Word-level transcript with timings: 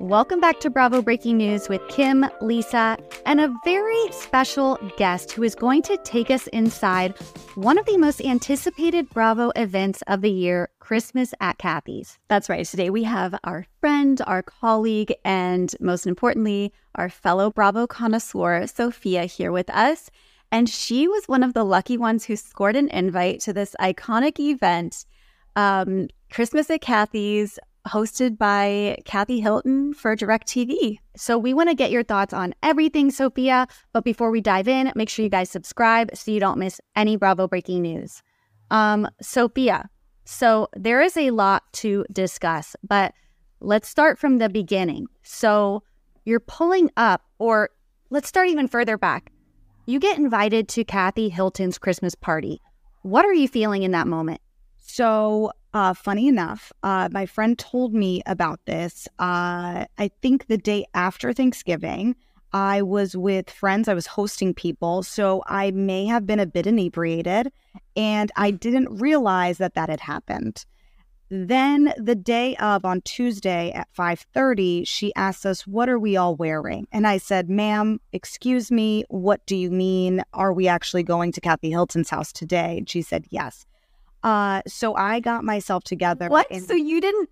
Welcome 0.00 0.40
back 0.40 0.60
to 0.60 0.70
Bravo 0.70 1.02
Breaking 1.02 1.36
News 1.36 1.68
with 1.68 1.80
Kim, 1.88 2.24
Lisa, 2.40 2.96
and 3.26 3.40
a 3.40 3.54
very 3.64 4.12
special 4.12 4.78
guest 4.96 5.32
who 5.32 5.42
is 5.42 5.54
going 5.54 5.82
to 5.82 5.96
take 6.04 6.30
us 6.30 6.46
inside 6.48 7.18
one 7.56 7.78
of 7.78 7.86
the 7.86 7.96
most 7.96 8.20
anticipated 8.20 9.10
Bravo 9.10 9.50
events 9.56 10.02
of 10.06 10.20
the 10.20 10.30
year, 10.30 10.68
Christmas 10.78 11.34
at 11.40 11.58
Kathy's. 11.58 12.18
That's 12.28 12.48
right. 12.48 12.64
Today 12.64 12.90
we 12.90 13.02
have 13.04 13.34
our 13.42 13.66
friend, 13.80 14.22
our 14.26 14.42
colleague, 14.42 15.12
and 15.24 15.74
most 15.80 16.06
importantly, 16.06 16.72
our 16.94 17.08
fellow 17.08 17.50
Bravo 17.50 17.86
connoisseur, 17.86 18.66
Sofia, 18.66 19.24
here 19.24 19.50
with 19.50 19.68
us. 19.70 20.10
And 20.50 20.68
she 20.68 21.08
was 21.08 21.24
one 21.26 21.42
of 21.42 21.54
the 21.54 21.64
lucky 21.64 21.98
ones 21.98 22.24
who 22.24 22.36
scored 22.36 22.76
an 22.76 22.88
invite 22.88 23.40
to 23.40 23.52
this 23.52 23.76
iconic 23.80 24.38
event, 24.38 25.04
um, 25.56 26.08
Christmas 26.30 26.70
at 26.70 26.80
Kathy's, 26.80 27.58
hosted 27.88 28.38
by 28.38 28.98
Kathy 29.04 29.40
Hilton 29.40 29.94
for 29.94 30.14
DirecTV. 30.14 30.98
So 31.16 31.38
we 31.38 31.54
want 31.54 31.68
to 31.68 31.74
get 31.74 31.90
your 31.90 32.02
thoughts 32.02 32.32
on 32.32 32.54
everything, 32.62 33.10
Sofia. 33.10 33.66
But 33.92 34.04
before 34.04 34.30
we 34.30 34.40
dive 34.40 34.68
in, 34.68 34.92
make 34.94 35.08
sure 35.08 35.22
you 35.22 35.30
guys 35.30 35.50
subscribe 35.50 36.14
so 36.14 36.30
you 36.30 36.40
don't 36.40 36.58
miss 36.58 36.80
any 36.94 37.16
Bravo 37.16 37.48
breaking 37.48 37.82
news. 37.82 38.22
Um, 38.70 39.08
Sofia, 39.22 39.88
so 40.24 40.68
there 40.76 41.00
is 41.00 41.16
a 41.16 41.30
lot 41.30 41.62
to 41.72 42.04
discuss, 42.12 42.76
but 42.86 43.14
let's 43.60 43.88
start 43.88 44.18
from 44.18 44.36
the 44.36 44.50
beginning. 44.50 45.06
So 45.22 45.82
you're 46.26 46.38
pulling 46.38 46.90
up, 46.98 47.22
or 47.38 47.70
let's 48.10 48.28
start 48.28 48.48
even 48.48 48.68
further 48.68 48.98
back. 48.98 49.32
You 49.86 49.98
get 49.98 50.18
invited 50.18 50.68
to 50.68 50.84
Kathy 50.84 51.30
Hilton's 51.30 51.78
Christmas 51.78 52.14
party. 52.14 52.60
What 53.00 53.24
are 53.24 53.32
you 53.32 53.48
feeling 53.48 53.84
in 53.84 53.92
that 53.92 54.06
moment? 54.06 54.42
So 54.76 55.50
uh, 55.74 55.94
funny 55.94 56.28
enough, 56.28 56.72
uh, 56.82 57.08
my 57.12 57.26
friend 57.26 57.58
told 57.58 57.94
me 57.94 58.22
about 58.26 58.60
this. 58.66 59.06
Uh, 59.18 59.84
I 59.98 60.10
think 60.22 60.46
the 60.46 60.58
day 60.58 60.86
after 60.94 61.32
Thanksgiving, 61.32 62.16
I 62.52 62.82
was 62.82 63.16
with 63.16 63.50
friends. 63.50 63.88
I 63.88 63.94
was 63.94 64.06
hosting 64.06 64.54
people. 64.54 65.02
So 65.02 65.42
I 65.46 65.70
may 65.72 66.06
have 66.06 66.26
been 66.26 66.40
a 66.40 66.46
bit 66.46 66.66
inebriated 66.66 67.52
and 67.96 68.30
I 68.36 68.50
didn't 68.50 69.00
realize 69.00 69.58
that 69.58 69.74
that 69.74 69.90
had 69.90 70.00
happened. 70.00 70.64
Then 71.30 71.92
the 71.98 72.14
day 72.14 72.56
of 72.56 72.86
on 72.86 73.02
Tuesday 73.02 73.70
at 73.72 73.88
5:30, 73.92 74.84
she 74.86 75.14
asked 75.14 75.44
us, 75.44 75.66
"What 75.66 75.90
are 75.90 75.98
we 75.98 76.16
all 76.16 76.34
wearing?" 76.34 76.86
And 76.90 77.06
I 77.06 77.18
said, 77.18 77.50
"Ma'am, 77.50 78.00
excuse 78.12 78.70
me, 78.70 79.04
what 79.10 79.44
do 79.44 79.54
you 79.54 79.70
mean? 79.70 80.22
Are 80.32 80.54
we 80.54 80.68
actually 80.68 81.02
going 81.02 81.32
to 81.32 81.40
Kathy 81.42 81.68
Hilton's 81.68 82.08
house 82.08 82.32
today?" 82.32 82.78
And 82.78 82.88
she 82.88 83.02
said, 83.02 83.26
"Yes." 83.28 83.66
Uh, 84.22 84.62
so 84.66 84.94
I 84.94 85.20
got 85.20 85.44
myself 85.44 85.84
together. 85.84 86.28
What? 86.28 86.46
and- 86.50 86.62
so 86.62 86.74
you 86.74 87.00
didn't. 87.00 87.28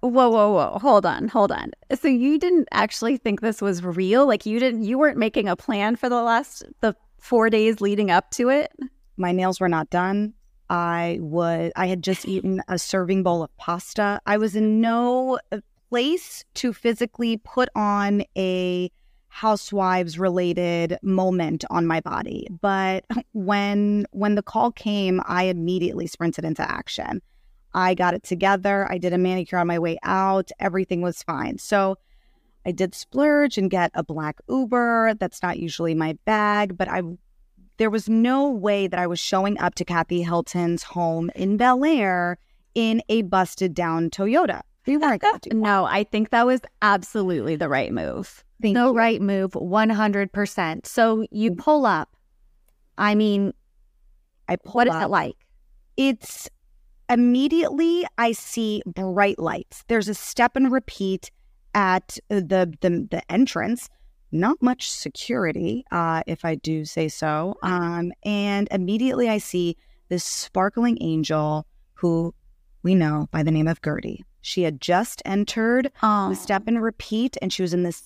Whoa, 0.00 0.30
whoa, 0.30 0.52
whoa! 0.52 0.78
Hold 0.78 1.04
on, 1.04 1.26
hold 1.26 1.50
on. 1.50 1.72
So 2.00 2.06
you 2.06 2.38
didn't 2.38 2.68
actually 2.70 3.16
think 3.16 3.40
this 3.40 3.60
was 3.60 3.82
real? 3.82 4.28
Like 4.28 4.46
you 4.46 4.60
didn't? 4.60 4.84
You 4.84 4.96
weren't 4.96 5.18
making 5.18 5.48
a 5.48 5.56
plan 5.56 5.96
for 5.96 6.08
the 6.08 6.22
last 6.22 6.62
the 6.82 6.94
four 7.18 7.50
days 7.50 7.80
leading 7.80 8.08
up 8.10 8.30
to 8.32 8.48
it? 8.48 8.70
my 9.18 9.32
nails 9.32 9.58
were 9.60 9.68
not 9.68 9.90
done. 9.90 10.32
I 10.70 11.18
was 11.20 11.72
I 11.76 11.86
had 11.86 12.02
just 12.02 12.26
eaten 12.28 12.62
a 12.68 12.78
serving 12.78 13.22
bowl 13.22 13.42
of 13.42 13.54
pasta. 13.56 14.20
I 14.26 14.36
was 14.38 14.54
in 14.54 14.80
no 14.80 15.38
uh, 15.50 15.58
place 15.88 16.44
to 16.54 16.72
physically 16.72 17.38
put 17.38 17.68
on 17.74 18.22
a 18.36 18.90
housewives 19.28 20.18
related 20.18 20.98
moment 21.02 21.64
on 21.70 21.86
my 21.86 22.00
body. 22.00 22.48
But 22.60 23.04
when 23.32 24.06
when 24.10 24.34
the 24.34 24.42
call 24.42 24.72
came, 24.72 25.20
I 25.26 25.44
immediately 25.44 26.06
sprinted 26.06 26.44
into 26.44 26.68
action. 26.68 27.20
I 27.74 27.94
got 27.94 28.14
it 28.14 28.22
together. 28.22 28.90
I 28.90 28.98
did 28.98 29.12
a 29.12 29.18
manicure 29.18 29.58
on 29.58 29.66
my 29.66 29.78
way 29.78 29.98
out. 30.02 30.50
Everything 30.58 31.02
was 31.02 31.22
fine. 31.22 31.58
So 31.58 31.96
I 32.66 32.72
did 32.72 32.94
splurge 32.94 33.58
and 33.58 33.70
get 33.70 33.90
a 33.94 34.02
black 34.02 34.40
Uber. 34.48 35.14
That's 35.14 35.42
not 35.42 35.58
usually 35.58 35.94
my 35.94 36.14
bag, 36.24 36.76
but 36.76 36.88
I 36.88 37.02
there 37.76 37.90
was 37.90 38.08
no 38.08 38.50
way 38.50 38.88
that 38.88 38.98
I 38.98 39.06
was 39.06 39.20
showing 39.20 39.58
up 39.58 39.76
to 39.76 39.84
Kathy 39.84 40.22
Hilton's 40.22 40.82
home 40.82 41.30
in 41.36 41.56
Bel 41.56 41.84
Air 41.84 42.38
in 42.74 43.02
a 43.08 43.22
busted 43.22 43.72
down 43.72 44.10
Toyota. 44.10 44.62
We 44.86 44.96
weren't. 44.96 45.22
No, 45.52 45.84
I 45.84 46.04
think 46.04 46.30
that 46.30 46.46
was 46.46 46.60
absolutely 46.82 47.56
the 47.56 47.68
right 47.68 47.92
move. 47.92 48.42
Thank 48.60 48.76
the 48.76 48.86
you. 48.86 48.92
right 48.92 49.20
move, 49.20 49.54
one 49.54 49.90
hundred 49.90 50.32
percent. 50.32 50.86
So 50.86 51.24
you 51.30 51.54
pull 51.54 51.86
up. 51.86 52.14
I 52.96 53.14
mean, 53.14 53.52
I 54.48 54.56
pulled 54.56 54.74
what 54.74 54.88
is 54.88 54.94
up. 54.94 55.04
it 55.04 55.08
like? 55.08 55.36
It's 55.96 56.48
immediately 57.08 58.04
I 58.18 58.32
see 58.32 58.82
bright 58.86 59.38
lights. 59.38 59.84
There's 59.88 60.08
a 60.08 60.14
step 60.14 60.56
and 60.56 60.72
repeat 60.72 61.30
at 61.74 62.18
the 62.28 62.74
the, 62.80 63.06
the 63.10 63.22
entrance. 63.30 63.88
Not 64.30 64.60
much 64.60 64.90
security, 64.90 65.84
uh, 65.90 66.22
if 66.26 66.44
I 66.44 66.56
do 66.56 66.84
say 66.84 67.08
so. 67.08 67.54
Um, 67.62 68.12
and 68.24 68.68
immediately 68.70 69.28
I 69.30 69.38
see 69.38 69.76
this 70.10 70.22
sparkling 70.22 70.98
angel 71.00 71.66
who 71.94 72.34
we 72.82 72.94
know 72.94 73.28
by 73.30 73.42
the 73.42 73.50
name 73.50 73.68
of 73.68 73.80
Guerdy. 73.80 74.20
She 74.40 74.62
had 74.62 74.80
just 74.80 75.22
entered 75.24 75.90
Oh, 76.02 76.30
the 76.30 76.36
step 76.36 76.64
and 76.66 76.82
repeat 76.82 77.36
and 77.42 77.52
she 77.52 77.62
was 77.62 77.74
in 77.74 77.82
this 77.82 78.02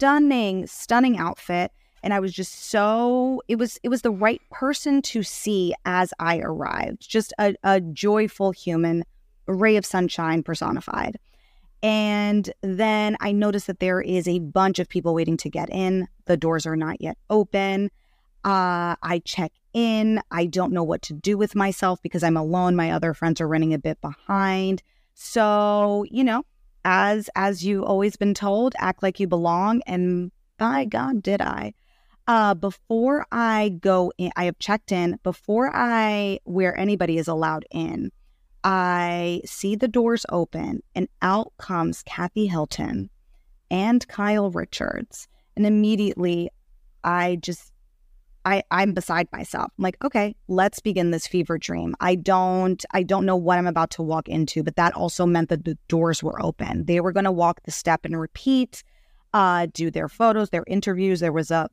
stunning 0.00 0.66
stunning 0.66 1.18
outfit 1.18 1.70
and 2.02 2.14
i 2.14 2.20
was 2.20 2.32
just 2.32 2.70
so 2.70 3.42
it 3.48 3.56
was 3.56 3.78
it 3.82 3.90
was 3.90 4.00
the 4.00 4.10
right 4.10 4.40
person 4.50 5.02
to 5.02 5.22
see 5.22 5.74
as 5.84 6.14
i 6.18 6.38
arrived. 6.38 7.08
Just 7.08 7.34
a, 7.38 7.54
a 7.62 7.80
joyful 7.80 8.50
human 8.52 9.04
a 9.46 9.54
ray 9.54 9.76
of 9.76 9.84
sunshine 9.84 10.42
personified. 10.42 11.18
And 11.82 12.50
then 12.62 13.16
i 13.20 13.32
noticed 13.32 13.66
that 13.66 13.80
there 13.80 14.00
is 14.00 14.26
a 14.26 14.38
bunch 14.38 14.78
of 14.78 14.88
people 14.88 15.14
waiting 15.14 15.36
to 15.38 15.50
get 15.50 15.68
in. 15.70 16.08
The 16.24 16.38
doors 16.38 16.66
are 16.66 16.76
not 16.76 17.00
yet 17.02 17.18
open. 17.28 17.90
Uh, 18.42 18.96
i 19.02 19.20
check 19.26 19.52
in. 19.74 20.22
I 20.30 20.46
don't 20.46 20.72
know 20.72 20.82
what 20.82 21.02
to 21.02 21.12
do 21.12 21.36
with 21.36 21.54
myself 21.54 22.00
because 22.02 22.22
i'm 22.22 22.38
alone. 22.38 22.74
My 22.74 22.90
other 22.90 23.12
friends 23.12 23.40
are 23.42 23.48
running 23.48 23.74
a 23.74 23.78
bit 23.78 24.00
behind 24.00 24.82
so 25.14 26.04
you 26.10 26.24
know 26.24 26.44
as 26.84 27.28
as 27.34 27.64
you 27.64 27.84
always 27.84 28.16
been 28.16 28.34
told 28.34 28.74
act 28.78 29.02
like 29.02 29.20
you 29.20 29.26
belong 29.26 29.82
and 29.86 30.30
by 30.58 30.84
god 30.84 31.22
did 31.22 31.40
i. 31.40 31.72
Uh 32.26 32.54
before 32.54 33.26
i 33.32 33.76
go 33.80 34.12
in 34.18 34.30
i 34.36 34.44
have 34.44 34.58
checked 34.58 34.92
in 34.92 35.18
before 35.22 35.70
i 35.74 36.38
where 36.44 36.76
anybody 36.78 37.18
is 37.18 37.28
allowed 37.28 37.64
in 37.70 38.10
i 38.64 39.40
see 39.44 39.74
the 39.74 39.88
doors 39.88 40.24
open 40.30 40.82
and 40.94 41.08
out 41.22 41.52
comes 41.58 42.02
kathy 42.04 42.46
hilton 42.46 43.10
and 43.70 44.06
kyle 44.08 44.50
richards. 44.50 45.28
And 45.56 45.66
immediately 45.66 46.50
i 47.04 47.36
just 47.36 47.69
I, 48.46 48.62
I'm 48.70 48.94
beside 48.94 49.28
myself. 49.32 49.70
I'm 49.78 49.82
like, 49.82 50.02
okay, 50.02 50.34
let's 50.48 50.80
begin 50.80 51.10
this 51.10 51.26
fever 51.26 51.58
dream. 51.58 51.94
I 52.00 52.14
don't 52.14 52.82
I 52.92 53.02
don't 53.02 53.26
know 53.26 53.36
what 53.36 53.58
I'm 53.58 53.66
about 53.66 53.90
to 53.92 54.02
walk 54.02 54.28
into, 54.28 54.62
but 54.62 54.76
that 54.76 54.94
also 54.94 55.26
meant 55.26 55.50
that 55.50 55.64
the 55.64 55.76
doors 55.88 56.22
were 56.22 56.40
open. 56.42 56.86
They 56.86 57.00
were 57.00 57.12
gonna 57.12 57.32
walk 57.32 57.62
the 57.64 57.70
step 57.70 58.04
and 58.04 58.18
repeat, 58.18 58.82
uh, 59.34 59.66
do 59.72 59.90
their 59.90 60.08
photos, 60.08 60.50
their 60.50 60.64
interviews. 60.66 61.20
There 61.20 61.32
was 61.32 61.50
a 61.50 61.68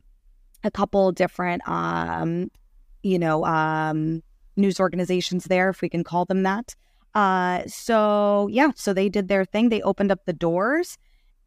a 0.64 0.72
couple 0.72 1.12
different 1.12 1.68
um, 1.68 2.52
you 3.04 3.18
know, 3.20 3.46
um 3.46 4.22
news 4.58 4.80
organizations 4.80 5.46
there, 5.46 5.70
if 5.70 5.82
we 5.82 5.90
can 5.90 6.04
call 6.04 6.26
them 6.26 6.44
that. 6.44 6.76
Uh 7.16 7.62
so 7.68 8.50
yeah, 8.52 8.72
so 8.76 8.94
they 8.94 9.08
did 9.08 9.30
their 9.30 9.46
thing. 9.46 9.70
They 9.70 9.82
opened 9.82 10.12
up 10.12 10.26
the 10.26 10.34
doors 10.34 10.98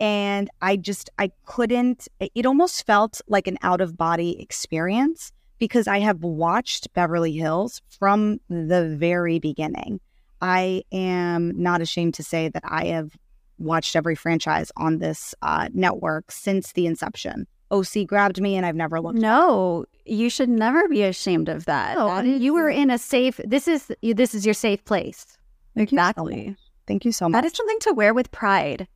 and 0.01 0.49
I 0.63 0.77
just 0.77 1.11
I 1.19 1.31
couldn't 1.45 2.09
it 2.19 2.47
almost 2.47 2.87
felt 2.87 3.21
like 3.29 3.47
an 3.47 3.59
out 3.63 3.81
of 3.81 3.97
body 3.97 4.41
experience 4.41 5.31
because 5.59 5.87
I 5.87 5.99
have 6.01 6.23
watched 6.23 6.93
Beverly 6.95 7.33
Hills 7.33 7.83
from 7.99 8.41
the 8.49 8.97
very 8.99 9.39
beginning. 9.39 10.01
I 10.41 10.83
am 10.91 11.53
not 11.63 11.83
ashamed 11.83 12.15
to 12.15 12.23
say 12.23 12.49
that 12.49 12.63
I 12.65 12.87
have 12.87 13.13
watched 13.59 13.95
every 13.95 14.15
franchise 14.15 14.73
on 14.79 14.99
this 14.99 15.35
uh, 15.43 15.69
network 15.75 16.31
since 16.33 16.73
the 16.73 16.87
inception. 16.87 17.47
OC 17.71 18.07
grabbed 18.07 18.41
me 18.41 18.57
and 18.57 18.65
I've 18.65 18.75
never 18.75 19.01
looked. 19.01 19.19
no, 19.19 19.85
you 20.07 20.31
should 20.31 20.49
never 20.49 20.89
be 20.89 21.03
ashamed 21.03 21.49
of 21.51 21.67
that. 21.67 21.97
No, 21.97 22.09
That- 22.09 22.25
it's- 22.25 22.41
you 22.41 22.55
were 22.55 22.71
in 22.71 22.91
a 22.91 22.97
safe. 22.99 23.39
This 23.45 23.69
is 23.69 23.93
this 24.03 24.35
is 24.35 24.45
your 24.47 24.55
safe 24.55 24.83
place. 24.87 25.37
Thank 25.77 25.93
you 25.93 25.99
so 25.99 26.03
exactly. 26.03 26.57
Thank 26.89 27.05
you 27.05 27.13
so 27.13 27.29
much. 27.29 27.43
That 27.43 27.47
is 27.47 27.57
something 27.57 27.79
to 27.81 27.93
wear 27.93 28.13
with 28.15 28.33
pride. 28.33 28.89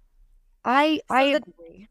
I 0.64 0.96
So 1.08 1.14
I 1.14 1.32
the- 1.32 1.36
agree. 1.36 1.88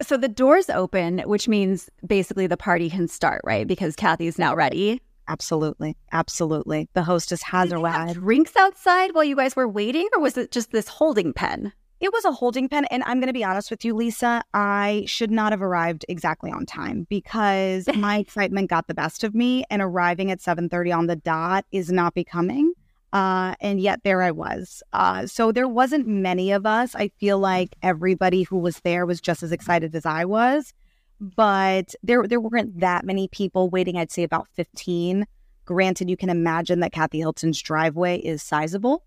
So 0.00 0.16
the 0.16 0.28
doors 0.28 0.70
open, 0.70 1.18
which 1.20 1.48
means 1.48 1.90
basically 2.06 2.46
the 2.46 2.56
party 2.56 2.88
can 2.88 3.08
start, 3.08 3.40
right? 3.44 3.66
Because 3.66 3.96
Kathy's 3.96 4.38
now 4.38 4.54
ready. 4.54 5.02
Absolutely. 5.26 5.96
Absolutely. 6.12 6.88
The 6.94 7.02
hostess 7.02 7.42
has 7.42 7.72
arrived. 7.72 8.14
drinks 8.14 8.54
outside 8.56 9.12
while 9.14 9.24
you 9.24 9.34
guys 9.36 9.56
were 9.56 9.68
waiting, 9.68 10.08
or 10.14 10.20
was 10.20 10.36
it 10.38 10.52
just 10.52 10.70
this 10.70 10.86
holding 10.88 11.32
pen? 11.32 11.72
It 12.00 12.12
was 12.12 12.24
a 12.24 12.30
holding 12.30 12.68
pen. 12.68 12.84
And 12.92 13.02
I'm 13.06 13.18
going 13.18 13.26
to 13.26 13.32
be 13.32 13.42
honest 13.42 13.70
with 13.72 13.84
you, 13.84 13.92
Lisa. 13.92 14.40
I 14.54 15.02
should 15.08 15.32
not 15.32 15.50
have 15.52 15.60
arrived 15.62 16.04
exactly 16.08 16.52
on 16.52 16.64
time 16.64 17.08
because 17.10 17.88
my 17.96 18.18
excitement 18.18 18.70
got 18.70 18.86
the 18.86 18.94
best 18.94 19.24
of 19.24 19.34
me 19.34 19.64
and 19.68 19.82
arriving 19.82 20.30
at 20.30 20.38
7.30 20.38 20.96
on 20.96 21.06
the 21.08 21.16
dot 21.16 21.66
is 21.72 21.90
not 21.90 22.14
becoming. 22.14 22.72
Uh, 23.12 23.54
and 23.60 23.80
yet 23.80 24.00
there 24.04 24.22
I 24.22 24.30
was. 24.30 24.82
Uh, 24.92 25.26
so 25.26 25.50
there 25.50 25.66
wasn't 25.68 26.06
many 26.06 26.52
of 26.52 26.66
us. 26.66 26.94
I 26.94 27.08
feel 27.18 27.38
like 27.38 27.74
everybody 27.82 28.42
who 28.42 28.58
was 28.58 28.80
there 28.80 29.06
was 29.06 29.20
just 29.20 29.42
as 29.42 29.50
excited 29.50 29.94
as 29.94 30.04
I 30.04 30.26
was, 30.26 30.74
but 31.20 31.94
there 32.02 32.26
there 32.28 32.40
weren't 32.40 32.80
that 32.80 33.06
many 33.06 33.28
people 33.28 33.70
waiting. 33.70 33.96
I'd 33.96 34.12
say 34.12 34.24
about 34.24 34.46
fifteen. 34.48 35.26
Granted, 35.64 36.10
you 36.10 36.16
can 36.16 36.28
imagine 36.30 36.80
that 36.80 36.92
Kathy 36.92 37.18
Hilton's 37.18 37.60
driveway 37.62 38.18
is 38.18 38.42
sizable, 38.42 39.04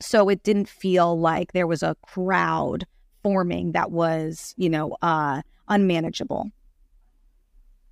so 0.00 0.28
it 0.28 0.42
didn't 0.44 0.68
feel 0.68 1.18
like 1.18 1.52
there 1.52 1.66
was 1.66 1.82
a 1.82 1.96
crowd 2.06 2.86
forming 3.24 3.72
that 3.72 3.90
was, 3.90 4.54
you 4.56 4.70
know, 4.70 4.96
uh, 5.02 5.42
unmanageable. 5.68 6.50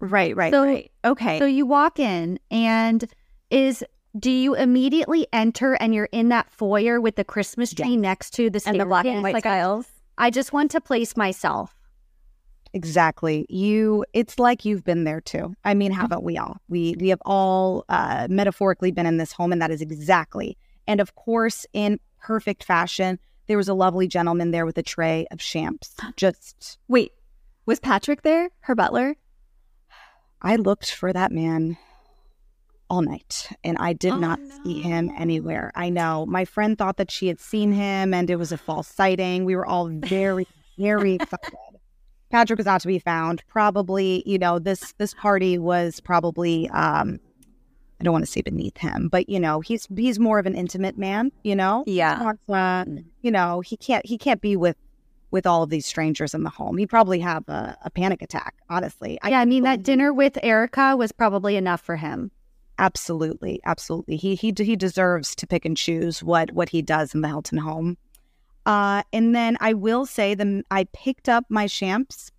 Right, 0.00 0.36
right, 0.36 0.52
So- 0.52 0.64
right. 0.64 0.90
Okay. 1.04 1.38
So 1.38 1.46
you 1.46 1.66
walk 1.66 1.98
in 1.98 2.38
and 2.50 3.04
is 3.50 3.84
do 4.18 4.30
you 4.30 4.54
immediately 4.54 5.26
enter 5.32 5.74
and 5.74 5.94
you're 5.94 6.08
in 6.12 6.28
that 6.28 6.50
foyer 6.50 7.00
with 7.00 7.16
the 7.16 7.24
Christmas 7.24 7.72
tree 7.74 7.96
next 7.96 8.30
to 8.34 8.48
the 8.50 8.62
and 8.66 8.78
the 8.80 8.86
black 8.86 9.06
and 9.06 9.22
white 9.22 9.34
Like, 9.34 9.46
I- 9.46 9.58
tiles. 9.60 9.86
I 10.16 10.30
just 10.30 10.52
want 10.52 10.70
to 10.72 10.80
place 10.80 11.16
myself. 11.16 11.74
Exactly. 12.72 13.46
You 13.48 14.04
it's 14.12 14.38
like 14.38 14.64
you've 14.64 14.84
been 14.84 15.04
there 15.04 15.20
too. 15.20 15.54
I 15.64 15.74
mean, 15.74 15.92
haven't 15.92 16.24
we 16.24 16.36
all? 16.36 16.56
We 16.68 16.96
we 16.98 17.08
have 17.08 17.22
all 17.24 17.84
uh 17.88 18.26
metaphorically 18.30 18.90
been 18.90 19.06
in 19.06 19.16
this 19.16 19.32
home 19.32 19.52
and 19.52 19.62
that 19.62 19.70
is 19.70 19.80
exactly. 19.80 20.56
And 20.86 21.00
of 21.00 21.14
course, 21.14 21.66
in 21.72 22.00
perfect 22.20 22.64
fashion, 22.64 23.18
there 23.46 23.56
was 23.56 23.68
a 23.68 23.74
lovely 23.74 24.08
gentleman 24.08 24.50
there 24.50 24.66
with 24.66 24.76
a 24.78 24.82
tray 24.82 25.26
of 25.30 25.38
champs. 25.38 25.94
Just 26.16 26.78
Wait, 26.88 27.12
was 27.66 27.78
Patrick 27.78 28.22
there? 28.22 28.50
Her 28.60 28.74
butler? 28.74 29.16
I 30.42 30.56
looked 30.56 30.90
for 30.92 31.12
that 31.12 31.30
man 31.32 31.76
all 32.90 33.02
night 33.02 33.48
and 33.64 33.76
I 33.78 33.92
did 33.94 34.12
Oh, 34.12 34.18
not 34.18 34.38
see 34.64 34.80
him 34.80 35.10
anywhere. 35.16 35.72
I 35.74 35.88
know. 35.90 36.26
My 36.26 36.44
friend 36.44 36.76
thought 36.76 36.96
that 36.98 37.10
she 37.10 37.28
had 37.28 37.40
seen 37.40 37.72
him 37.72 38.12
and 38.12 38.28
it 38.30 38.36
was 38.36 38.52
a 38.52 38.58
false 38.58 38.88
sighting. 38.88 39.44
We 39.44 39.56
were 39.56 39.66
all 39.66 39.88
very, 39.88 40.46
very 40.78 41.14
excited. 41.14 41.54
Patrick 42.30 42.58
was 42.58 42.66
not 42.66 42.80
to 42.82 42.88
be 42.88 42.98
found. 42.98 43.42
Probably, 43.48 44.22
you 44.26 44.38
know, 44.38 44.58
this 44.58 44.92
this 44.98 45.14
party 45.14 45.56
was 45.58 46.00
probably 46.00 46.68
um 46.70 47.20
I 48.00 48.04
don't 48.04 48.12
want 48.12 48.24
to 48.26 48.30
say 48.30 48.42
beneath 48.42 48.76
him, 48.76 49.08
but 49.08 49.28
you 49.28 49.38
know, 49.40 49.60
he's 49.60 49.86
he's 49.96 50.18
more 50.18 50.38
of 50.38 50.46
an 50.46 50.54
intimate 50.54 50.98
man, 50.98 51.32
you 51.42 51.54
know? 51.56 51.84
Yeah. 51.86 52.32
Uh, 52.48 52.84
you 53.22 53.30
know, 53.30 53.60
he 53.60 53.76
can't 53.76 54.04
he 54.04 54.18
can't 54.18 54.40
be 54.40 54.56
with 54.56 54.76
with 55.30 55.46
all 55.46 55.62
of 55.62 55.70
these 55.70 55.86
strangers 55.86 56.34
in 56.34 56.42
the 56.42 56.50
home. 56.50 56.76
He'd 56.76 56.90
probably 56.90 57.18
have 57.20 57.48
a, 57.48 57.76
a 57.82 57.90
panic 57.90 58.20
attack, 58.22 58.54
honestly. 58.68 59.18
yeah, 59.26 59.40
I 59.40 59.44
mean 59.44 59.62
that 59.62 59.82
dinner 59.82 60.12
with 60.12 60.38
Erika 60.42 60.96
was 60.96 61.12
probably 61.12 61.56
enough 61.56 61.80
for 61.80 61.96
him. 61.96 62.30
Absolutely, 62.78 63.60
absolutely. 63.64 64.16
He 64.16 64.34
he 64.34 64.52
he 64.56 64.76
deserves 64.76 65.36
to 65.36 65.46
pick 65.46 65.64
and 65.64 65.76
choose 65.76 66.22
what 66.22 66.52
what 66.52 66.68
he 66.68 66.82
does 66.82 67.14
in 67.14 67.20
the 67.20 67.28
Hilton 67.28 67.58
home. 67.58 67.96
Uh, 68.66 69.02
and 69.12 69.34
then 69.34 69.56
I 69.60 69.74
will 69.74 70.06
say 70.06 70.34
the 70.34 70.62
I 70.70 70.84
picked 70.92 71.28
up 71.28 71.44
my 71.48 71.68
champs, 71.68 72.32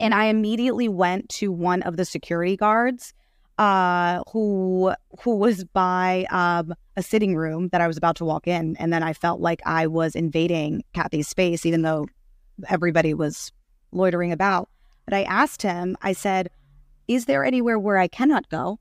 and 0.00 0.14
I 0.14 0.26
immediately 0.26 0.88
went 0.88 1.28
to 1.30 1.52
one 1.52 1.82
of 1.82 1.96
the 1.96 2.04
security 2.06 2.56
guards, 2.56 3.12
uh, 3.58 4.22
who 4.32 4.94
who 5.20 5.36
was 5.36 5.64
by 5.64 6.26
um 6.30 6.74
a 6.96 7.02
sitting 7.02 7.36
room 7.36 7.68
that 7.68 7.82
I 7.82 7.86
was 7.86 7.98
about 7.98 8.16
to 8.16 8.24
walk 8.24 8.46
in, 8.46 8.74
and 8.78 8.90
then 8.90 9.02
I 9.02 9.12
felt 9.12 9.40
like 9.40 9.60
I 9.66 9.86
was 9.86 10.16
invading 10.16 10.82
Kathy's 10.94 11.28
space, 11.28 11.66
even 11.66 11.82
though 11.82 12.06
everybody 12.68 13.12
was 13.12 13.52
loitering 13.92 14.32
about. 14.32 14.70
But 15.04 15.12
I 15.14 15.24
asked 15.24 15.60
him. 15.60 15.96
I 16.00 16.14
said, 16.14 16.48
"Is 17.06 17.26
there 17.26 17.44
anywhere 17.44 17.78
where 17.78 17.98
I 17.98 18.08
cannot 18.08 18.48
go?" 18.48 18.78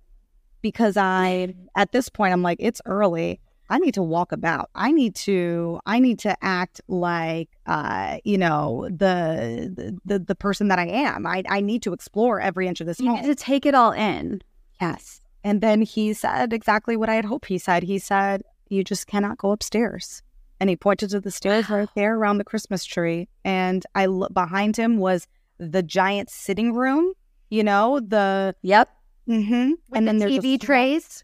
Because 0.61 0.97
I 0.97 1.53
at 1.75 1.91
this 1.91 2.09
point 2.09 2.33
I'm 2.33 2.41
like 2.43 2.57
it's 2.61 2.81
early. 2.85 3.39
I 3.69 3.79
need 3.79 3.95
to 3.95 4.03
walk 4.03 4.31
about. 4.31 4.69
I 4.75 4.91
need 4.93 5.13
to 5.15 5.79
I 5.85 5.99
need 5.99 6.19
to 6.19 6.35
act 6.41 6.79
like 6.87 7.49
uh 7.65 8.17
you 8.23 8.37
know 8.37 8.87
the 8.89 9.97
the 10.05 10.19
the 10.19 10.35
person 10.35 10.69
that 10.69 10.79
I 10.79 10.87
am. 10.87 11.25
I 11.25 11.43
I 11.49 11.59
need 11.61 11.83
to 11.83 11.93
explore 11.93 12.39
every 12.39 12.67
inch 12.67 12.79
of 12.81 12.87
this 12.87 12.99
You 12.99 13.09
home. 13.09 13.21
need 13.21 13.27
to 13.27 13.35
take 13.35 13.65
it 13.65 13.75
all 13.75 13.91
in. 13.91 14.41
Yes. 14.79 15.19
And 15.43 15.61
then 15.61 15.81
he 15.81 16.13
said 16.13 16.53
exactly 16.53 16.95
what 16.97 17.09
I 17.09 17.15
had 17.15 17.25
hoped 17.25 17.47
he 17.47 17.57
said. 17.57 17.83
He 17.83 17.99
said 17.99 18.43
you 18.69 18.83
just 18.83 19.07
cannot 19.07 19.37
go 19.37 19.51
upstairs. 19.51 20.21
And 20.59 20.69
he 20.69 20.75
pointed 20.75 21.09
to 21.11 21.19
the 21.19 21.31
stairs 21.31 21.69
right 21.69 21.87
there 21.95 22.15
around 22.17 22.37
the 22.39 22.43
Christmas 22.43 22.83
tree 22.83 23.27
and 23.45 23.85
I 23.95 24.07
behind 24.33 24.75
him 24.77 24.97
was 24.97 25.27
the 25.59 25.83
giant 25.83 26.29
sitting 26.29 26.73
room, 26.73 27.13
you 27.49 27.63
know, 27.63 27.99
the 27.99 28.55
Yep. 28.61 28.89
Mhm. 29.27 29.71
and 29.93 30.07
then 30.07 30.17
the 30.17 30.25
there's 30.25 30.39
TV 30.39 30.59
trays. 30.59 31.23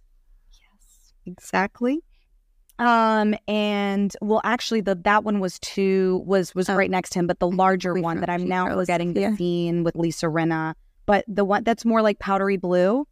Yes, 0.52 1.14
exactly. 1.26 2.02
Um, 2.80 3.36
and 3.48 4.16
well, 4.22 4.42
actually, 4.44 4.82
the 4.82 4.96
that 4.96 5.24
one 5.24 5.40
was 5.40 5.60
two 5.60 6.24
was 6.26 6.56
was 6.56 6.70
Oh. 6.70 6.76
right 6.76 6.90
next 6.90 7.12
to 7.12 7.20
him, 7.20 7.28
but 7.28 7.40
the 7.40 7.48
larger 7.50 7.94
one 7.94 8.20
that 8.20 8.30
I'm 8.30 8.48
now 8.48 8.68
forgetting 8.68 9.14
the 9.14 9.22
Yeah. 9.22 9.36
scene 9.36 9.84
with 9.84 9.96
Lisa 9.96 10.26
Rinna, 10.26 10.74
but 11.06 11.24
the 11.28 11.46
one 11.46 11.64
that's 11.64 11.86
more 11.86 12.02
like 12.02 12.20
powdery 12.20 12.58
blue, 12.58 13.06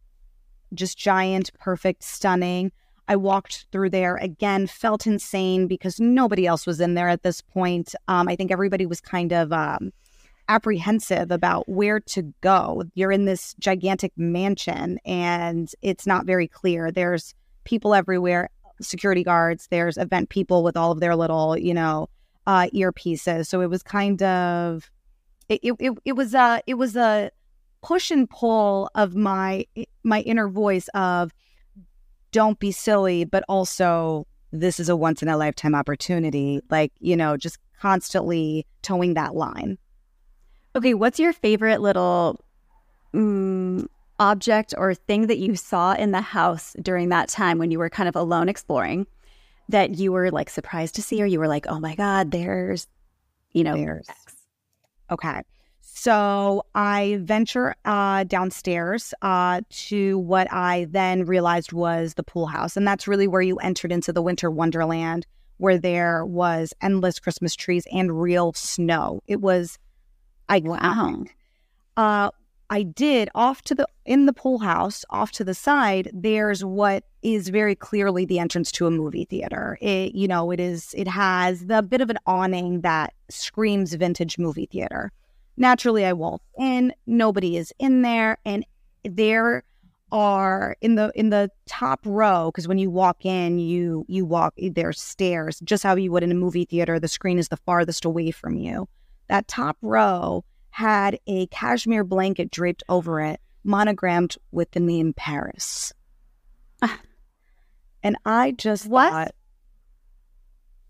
just 0.74 0.98
giant, 0.98 1.52
perfect, 1.58 2.02
stunning. 2.02 2.72
I 3.08 3.16
walked 3.16 3.66
through 3.72 3.90
there 3.90 4.16
again, 4.16 4.66
felt 4.66 5.06
insane 5.06 5.66
because 5.68 6.00
nobody 6.00 6.46
else 6.46 6.66
was 6.66 6.80
in 6.80 6.94
there 6.94 7.08
at 7.08 7.22
this 7.22 7.40
point. 7.40 7.94
Um, 8.08 8.28
I 8.28 8.36
think 8.36 8.50
everybody 8.50 8.86
was 8.86 9.00
kind 9.00 9.32
of 9.32 9.52
um, 9.52 9.92
apprehensive 10.52 11.30
about 11.30 11.66
where 11.68 11.98
to 11.98 12.22
go. 12.42 12.84
You're 12.94 13.10
in 13.10 13.24
this 13.24 13.54
gigantic 13.58 14.12
mansion 14.16 14.98
and 15.06 15.72
it's 15.80 16.06
not 16.06 16.26
very 16.26 16.46
clear. 16.46 16.90
There's 16.90 17.34
people 17.64 17.94
everywhere, 17.94 18.50
security 18.80 19.24
guards, 19.24 19.68
there's 19.70 19.96
event 19.96 20.28
people 20.28 20.62
with 20.62 20.76
all 20.76 20.92
of 20.92 21.00
their 21.00 21.16
little, 21.16 21.56
you 21.56 21.72
know, 21.72 22.08
uh, 22.46 22.68
earpieces. 22.74 23.46
So 23.46 23.62
it 23.62 23.70
was 23.70 23.82
kind 23.82 24.22
of 24.22 24.90
it, 25.48 25.60
it, 25.62 25.98
it, 26.04 26.12
was 26.12 26.34
a 26.34 26.62
it 26.66 26.74
was 26.74 26.96
a 26.96 27.30
push 27.82 28.10
and 28.10 28.28
pull 28.28 28.90
of 28.94 29.14
my 29.14 29.66
my 30.04 30.20
inner 30.20 30.48
voice 30.48 30.88
of 30.94 31.32
don't 32.30 32.58
be 32.58 32.72
silly, 32.72 33.24
but 33.24 33.42
also 33.48 34.26
this 34.52 34.78
is 34.78 34.88
a 34.88 34.96
once 34.96 35.22
in 35.22 35.28
a 35.28 35.36
lifetime 35.36 35.74
opportunity. 35.74 36.60
Like, 36.70 36.92
you 37.00 37.16
know, 37.16 37.36
just 37.36 37.58
constantly 37.80 38.66
towing 38.82 39.14
that 39.14 39.34
line. 39.34 39.78
Okay, 40.74 40.94
what's 40.94 41.18
your 41.18 41.32
favorite 41.32 41.80
little 41.80 42.40
mm, 43.14 43.86
object 44.18 44.74
or 44.78 44.94
thing 44.94 45.26
that 45.26 45.38
you 45.38 45.54
saw 45.54 45.92
in 45.94 46.12
the 46.12 46.20
house 46.20 46.74
during 46.80 47.10
that 47.10 47.28
time 47.28 47.58
when 47.58 47.70
you 47.70 47.78
were 47.78 47.90
kind 47.90 48.08
of 48.08 48.16
alone 48.16 48.48
exploring 48.48 49.06
that 49.68 49.98
you 49.98 50.12
were 50.12 50.30
like 50.30 50.50
surprised 50.50 50.94
to 50.94 51.02
see, 51.02 51.22
or 51.22 51.26
you 51.26 51.38
were 51.38 51.48
like, 51.48 51.66
oh 51.68 51.78
my 51.78 51.94
God, 51.94 52.30
there's, 52.30 52.86
you 53.52 53.64
know, 53.64 53.76
There's- 53.76 54.08
X. 54.08 54.36
Okay. 55.10 55.42
So 55.94 56.64
I 56.74 57.18
venture 57.20 57.74
uh, 57.84 58.24
downstairs 58.24 59.12
uh, 59.20 59.60
to 59.68 60.18
what 60.18 60.50
I 60.50 60.86
then 60.90 61.24
realized 61.24 61.72
was 61.72 62.14
the 62.14 62.22
pool 62.22 62.46
house. 62.46 62.76
And 62.76 62.86
that's 62.88 63.06
really 63.06 63.28
where 63.28 63.42
you 63.42 63.56
entered 63.58 63.92
into 63.92 64.12
the 64.12 64.22
winter 64.22 64.50
wonderland 64.50 65.26
where 65.58 65.78
there 65.78 66.24
was 66.24 66.72
endless 66.80 67.20
Christmas 67.20 67.54
trees 67.54 67.86
and 67.92 68.20
real 68.20 68.52
snow. 68.54 69.22
It 69.26 69.40
was 69.40 69.78
iconic. 70.60 71.28
Wow. 71.96 72.26
Uh, 72.26 72.30
I 72.72 72.84
did 72.84 73.28
off 73.34 73.60
to 73.62 73.74
the 73.74 73.86
in 74.06 74.24
the 74.24 74.32
pool 74.32 74.58
house, 74.58 75.04
off 75.10 75.30
to 75.32 75.44
the 75.44 75.54
side. 75.54 76.10
There's 76.12 76.64
what 76.64 77.04
is 77.22 77.50
very 77.50 77.74
clearly 77.74 78.24
the 78.24 78.38
entrance 78.38 78.72
to 78.72 78.86
a 78.86 78.90
movie 78.90 79.26
theater. 79.26 79.76
It, 79.82 80.14
you 80.14 80.26
know, 80.26 80.50
it 80.50 80.58
is. 80.58 80.94
It 80.96 81.06
has 81.06 81.66
the 81.66 81.82
bit 81.82 82.00
of 82.00 82.08
an 82.08 82.18
awning 82.26 82.80
that 82.80 83.12
screams 83.28 83.92
vintage 83.92 84.38
movie 84.38 84.66
theater. 84.72 85.12
Naturally, 85.58 86.06
I 86.06 86.14
walk 86.14 86.40
in. 86.58 86.94
Nobody 87.06 87.58
is 87.58 87.74
in 87.78 88.00
there, 88.00 88.38
and 88.46 88.64
there 89.04 89.64
are 90.10 90.76
in 90.80 90.94
the 90.94 91.12
in 91.14 91.28
the 91.28 91.50
top 91.66 92.00
row 92.04 92.50
because 92.50 92.66
when 92.66 92.78
you 92.78 92.90
walk 92.90 93.26
in, 93.26 93.58
you 93.58 94.06
you 94.08 94.24
walk. 94.24 94.54
There's 94.56 94.98
stairs, 94.98 95.60
just 95.62 95.82
how 95.82 95.94
you 95.96 96.10
would 96.10 96.22
in 96.22 96.32
a 96.32 96.36
movie 96.36 96.64
theater. 96.64 96.98
The 96.98 97.08
screen 97.08 97.38
is 97.38 97.48
the 97.48 97.58
farthest 97.58 98.06
away 98.06 98.30
from 98.30 98.56
you. 98.56 98.88
That 99.32 99.48
top 99.48 99.78
row 99.80 100.44
had 100.68 101.18
a 101.26 101.46
cashmere 101.46 102.04
blanket 102.04 102.50
draped 102.50 102.82
over 102.90 103.18
it, 103.18 103.40
monogrammed 103.64 104.36
with 104.50 104.72
the 104.72 104.80
name 104.80 105.14
Paris. 105.14 105.94
And 108.02 108.16
I 108.26 108.50
just 108.50 108.86
What? 108.88 109.10
thought, 109.10 109.34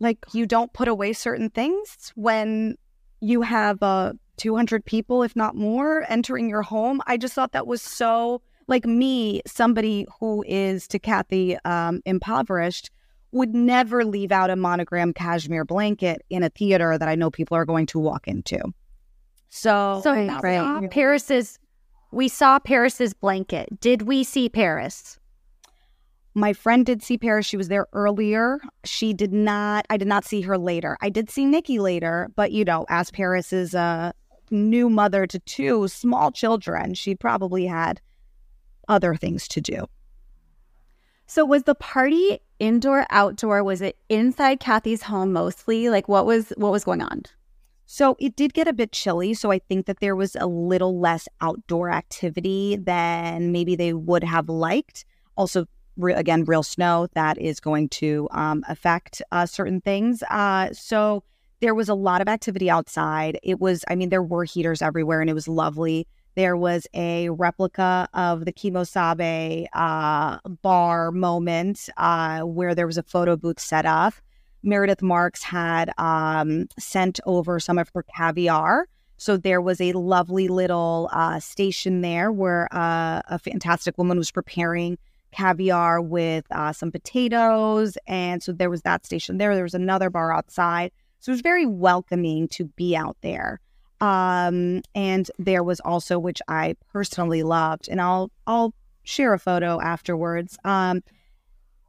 like, 0.01 0.19
you 0.33 0.47
don't 0.47 0.73
put 0.73 0.89
away 0.89 1.13
certain 1.13 1.51
things 1.51 2.11
when 2.17 2.75
you 3.21 3.43
have 3.43 3.81
uh, 3.81 4.15
200 4.39 4.85
people, 4.85 5.23
if 5.23 5.37
not 5.37 5.55
more, 5.55 6.05
entering 6.09 6.49
your 6.49 6.63
home. 6.63 7.01
I 7.07 7.19
just 7.19 7.35
thought 7.35 7.53
that 7.53 7.69
was 7.69 7.81
so, 7.81 8.43
like, 8.67 8.85
me, 8.85 9.43
somebody 9.47 10.05
who 10.19 10.43
is, 10.49 10.89
to 10.89 10.99
Kathy, 10.99 11.59
um, 11.65 12.01
impoverished, 12.07 12.91
would 13.33 13.55
never 13.55 14.05
leave 14.05 14.31
out 14.31 14.51
a 14.51 14.57
monogram 14.57 15.13
cashmere 15.13 15.65
blanket 15.65 16.23
in 16.31 16.43
a 16.43 16.51
theater 16.51 16.97
that 16.99 17.09
I 17.09 17.15
know 17.15 17.31
people 17.31 17.57
are 17.57 17.65
going 17.65 17.87
to 17.87 17.99
walk 17.99 18.29
into. 18.29 18.61
So, 19.49 20.01
So 20.03 20.13
Right, 20.13 20.29
we 20.29 20.51
right. 20.51 20.57
saw 20.57 20.89
Paris's 20.89 21.59
we 22.13 22.29
saw 22.29 22.59
Paris's 22.59 23.15
blanket. 23.15 23.81
Did 23.81 24.03
we 24.03 24.23
see 24.23 24.49
Paris? 24.51 25.19
My 26.35 26.53
friend 26.53 26.87
did 26.87 27.03
see 27.03 27.19
Paris. 27.19 27.47
She 27.47 27.57
was 27.57 27.69
there 27.69 27.87
earlier. 27.93 28.61
She 28.85 29.13
did 29.13 29.33
not, 29.33 29.87
I 29.91 29.97
did 29.97 30.09
not 30.09 30.25
see 30.25 30.43
her 30.43 30.57
later. 30.57 30.97
I 31.01 31.09
did 31.09 31.31
see 31.31 31.45
Nicky 31.45 31.79
later, 31.79 32.31
but 32.37 32.53
you 32.53 32.65
know, 32.65 32.87
as 32.89 33.11
Paris 33.11 33.53
is 33.53 33.75
a 33.75 33.79
uh, 33.79 34.13
new 34.51 34.89
mother 34.89 35.27
to 35.27 35.39
two 35.41 35.89
small 35.89 36.31
children, 36.31 36.95
she 36.95 37.15
probably 37.15 37.67
had 37.67 38.01
other 38.89 39.15
things 39.15 39.49
to 39.49 39.61
do. 39.61 39.87
So 41.27 41.45
was 41.47 41.63
the 41.63 41.75
party 41.75 42.41
indoor 42.63 43.07
outdoor? 43.11 43.65
Was 43.65 43.83
it 43.83 43.97
inside 44.09 44.61
Kathy's 44.61 45.03
home 45.03 45.33
mostly? 45.33 45.91
Like 45.91 46.09
what 46.09 46.25
was 46.25 46.53
what 46.57 46.71
was 46.71 46.85
going 46.85 47.03
on? 47.03 47.25
So 47.87 48.17
it 48.21 48.37
did 48.37 48.55
get 48.55 48.69
a 48.69 48.73
bit 48.73 48.93
chilly. 48.93 49.35
So 49.35 49.51
I 49.51 49.59
think 49.59 49.87
that 49.87 50.01
there 50.01 50.17
was 50.17 50.37
a 50.37 50.47
little 50.47 50.99
less 50.99 51.29
outdoor 51.41 51.91
activity 51.91 52.77
than 52.77 53.53
maybe 53.53 53.75
they 53.75 53.93
would 53.93 54.25
have 54.25 54.49
liked. 54.49 55.05
Also, 55.37 55.67
re- 55.97 56.15
again, 56.15 56.45
real 56.45 56.63
snow 56.63 57.09
that 57.15 57.37
is 57.37 57.59
going 57.61 57.89
to 57.91 58.29
um, 58.31 58.65
affect 58.69 59.21
uh, 59.33 59.45
certain 59.45 59.81
things. 59.81 60.23
Uh, 60.31 60.73
so 60.73 61.25
there 61.61 61.75
was 61.75 61.89
a 61.89 61.95
lot 61.95 62.23
of 62.23 62.29
activity 62.29 62.71
outside. 62.71 63.39
It 63.43 63.61
was, 63.61 63.85
I 63.89 63.97
mean, 63.97 64.09
there 64.09 64.23
were 64.23 64.45
heaters 64.45 64.81
everywhere 64.81 65.21
and 65.21 65.29
it 65.29 65.35
was 65.35 65.49
lovely. 65.49 66.07
There 66.35 66.57
was 66.57 66.87
a 66.95 67.29
replica 67.29 68.09
of 68.15 68.45
the 68.45 68.53
Kemo 68.53 68.87
Sabe 68.87 69.67
uh, 69.75 70.39
bar 70.63 71.11
moment 71.11 71.89
uh, 71.97 72.41
where 72.41 72.75
there 72.75 72.87
was 72.87 72.97
a 72.99 73.03
photo 73.03 73.37
booth 73.37 73.61
set 73.61 73.85
up. 73.85 74.15
Meredith 74.63 75.03
Marks 75.03 75.43
had 75.43 75.93
um, 75.99 76.69
sent 76.79 77.21
over 77.27 77.61
some 77.61 77.79
of 77.79 77.91
her 77.95 78.03
caviar. 78.03 78.87
So 79.17 79.37
there 79.37 79.61
was 79.61 79.81
a 79.81 79.93
lovely 79.93 80.49
little 80.49 81.09
uh, 81.13 81.39
station 81.39 82.01
there 82.01 82.33
where 82.33 82.69
uh, 82.73 83.23
a 83.29 83.39
fantastic 83.39 83.99
woman 83.99 84.19
was 84.19 84.31
preparing 84.31 84.99
caviar 85.33 86.01
with 86.01 86.45
uh, 86.51 86.73
some 86.73 86.91
potatoes. 86.91 87.97
And 88.07 88.43
so 88.43 88.53
there 88.53 88.71
was 88.71 88.83
that 88.83 89.05
station 89.05 89.39
there. 89.39 89.55
There 89.55 89.65
was 89.65 89.75
another 89.75 90.11
bar 90.11 90.33
outside. 90.33 90.93
So 91.21 91.31
it 91.31 91.35
was 91.35 91.41
very 91.41 91.67
welcoming 91.67 92.49
to 92.49 92.65
be 92.65 92.97
out 92.97 93.17
there. 93.23 93.61
Um, 94.03 94.83
and 94.97 95.31
there 95.39 95.63
was 95.63 95.79
also, 95.81 96.19
which 96.19 96.43
I 96.49 96.75
personally 96.93 97.45
loved, 97.45 97.89
and 97.89 98.01
I'll 98.01 98.33
I'll 98.49 98.75
share 99.05 99.33
a 99.33 99.39
photo 99.39 99.81
afterwards. 99.81 100.59
Um, 100.65 101.03